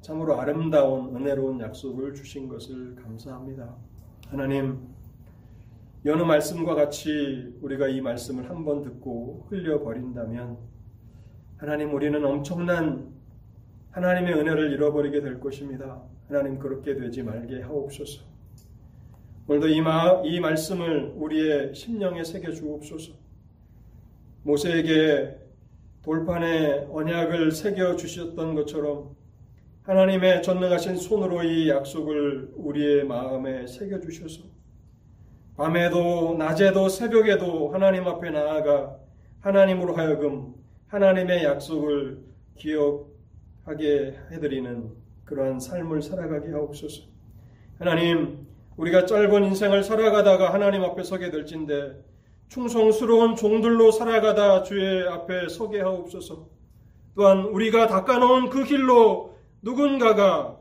참으로 0.00 0.38
아름다운 0.38 1.16
은혜로운 1.16 1.60
약속을 1.60 2.14
주신 2.14 2.48
것을 2.48 2.94
감사합니다. 2.94 3.76
하나님, 4.28 4.88
여느 6.04 6.22
말씀과 6.22 6.74
같이 6.76 7.56
우리가 7.60 7.88
이 7.88 8.00
말씀을 8.00 8.48
한번 8.48 8.82
듣고 8.82 9.46
흘려버린다면 9.48 10.81
하나님 11.62 11.94
우리는 11.94 12.24
엄청난 12.24 13.14
하나님의 13.92 14.34
은혜를 14.34 14.72
잃어버리게 14.72 15.20
될 15.20 15.38
것입니다. 15.38 16.02
하나님 16.26 16.58
그렇게 16.58 16.96
되지 16.96 17.22
말게 17.22 17.62
하옵소서. 17.62 18.24
오늘도 19.46 19.68
이, 19.68 19.80
마, 19.80 20.20
이 20.24 20.40
말씀을 20.40 21.12
우리의 21.14 21.72
심령에 21.72 22.24
새겨 22.24 22.50
주옵소서. 22.50 23.12
모세에게 24.42 25.38
돌판에 26.02 26.88
언약을 26.90 27.52
새겨 27.52 27.94
주셨던 27.94 28.56
것처럼 28.56 29.14
하나님의 29.84 30.42
전능하신 30.42 30.96
손으로 30.96 31.44
이 31.44 31.68
약속을 31.68 32.54
우리의 32.56 33.04
마음에 33.04 33.68
새겨 33.68 34.00
주셔서 34.00 34.42
밤에도 35.56 36.34
낮에도 36.36 36.88
새벽에도 36.88 37.68
하나님 37.68 38.08
앞에 38.08 38.30
나아가 38.30 38.96
하나님으로 39.42 39.94
하여금 39.94 40.60
하나님의 40.92 41.42
약속을 41.44 42.18
기억하게 42.58 44.14
해드리는 44.30 44.92
그러한 45.24 45.58
삶을 45.58 46.02
살아가게 46.02 46.50
하옵소서. 46.50 47.04
하나님, 47.78 48.46
우리가 48.76 49.06
짧은 49.06 49.42
인생을 49.44 49.84
살아가다가 49.84 50.52
하나님 50.52 50.84
앞에 50.84 51.02
서게 51.02 51.30
될진데 51.30 51.98
충성스러운 52.48 53.36
종들로 53.36 53.90
살아가다 53.90 54.64
주의 54.64 55.08
앞에 55.08 55.48
서게 55.48 55.80
하옵소서. 55.80 56.46
또한 57.14 57.46
우리가 57.46 57.86
닦아놓은 57.86 58.50
그 58.50 58.64
길로 58.64 59.38
누군가가 59.62 60.58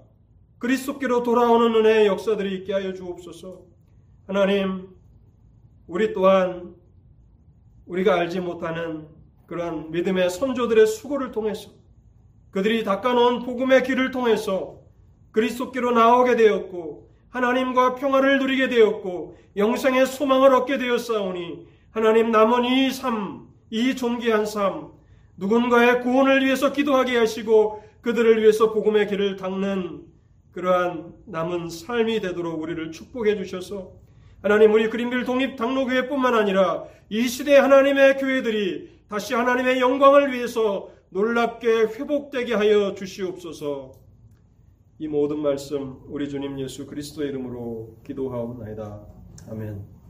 그리스도께로 0.59 1.23
돌아오는 1.23 1.75
은혜의 1.75 2.07
역사들이 2.07 2.55
있게 2.59 2.71
하여 2.71 2.93
주옵소서. 2.93 3.63
하나님, 4.27 4.95
우리 5.87 6.13
또한 6.13 6.73
우리가 7.85 8.15
알지 8.15 8.39
못하는 8.39 9.19
그러한 9.51 9.91
믿음의 9.91 10.29
선조들의 10.29 10.87
수고를 10.87 11.33
통해서 11.33 11.71
그들이 12.51 12.85
닦아놓은 12.85 13.43
복음의 13.43 13.83
길을 13.83 14.11
통해서 14.11 14.79
그리스도께로 15.33 15.91
나오게 15.91 16.37
되었고 16.37 17.09
하나님과 17.27 17.95
평화를 17.95 18.39
누리게 18.39 18.69
되었고 18.69 19.35
영생의 19.57 20.05
소망을 20.05 20.55
얻게 20.55 20.77
되었사오니 20.77 21.67
하나님 21.89 22.31
남은 22.31 22.63
이 22.63 22.91
삶, 22.91 23.49
이 23.69 23.93
존귀한 23.93 24.45
삶, 24.45 24.87
누군가의 25.35 26.01
구원을 26.01 26.45
위해서 26.45 26.71
기도하게 26.71 27.17
하시고 27.17 27.83
그들을 27.99 28.41
위해서 28.41 28.71
복음의 28.71 29.09
길을 29.09 29.35
닦는 29.35 30.05
그러한 30.53 31.13
남은 31.25 31.67
삶이 31.67 32.21
되도록 32.21 32.61
우리를 32.61 32.93
축복해 32.93 33.35
주셔서 33.35 33.91
하나님 34.41 34.71
우리 34.71 34.89
그린빌 34.89 35.25
독립 35.25 35.57
당로교회뿐만 35.57 36.35
아니라 36.35 36.85
이 37.09 37.27
시대 37.27 37.57
하나님의 37.57 38.17
교회들이 38.17 39.00
다시 39.11 39.33
하나님의 39.33 39.81
영광을 39.81 40.31
위해서 40.31 40.89
놀랍게 41.09 41.67
회복되게 41.67 42.53
하여 42.53 42.93
주시옵소서. 42.93 43.91
이 44.99 45.09
모든 45.09 45.39
말씀 45.39 45.99
우리 46.07 46.29
주님 46.29 46.57
예수 46.61 46.87
그리스도의 46.87 47.27
이름으로 47.27 47.97
기도하옵나이다. 48.05 49.05
아멘. 49.49 50.00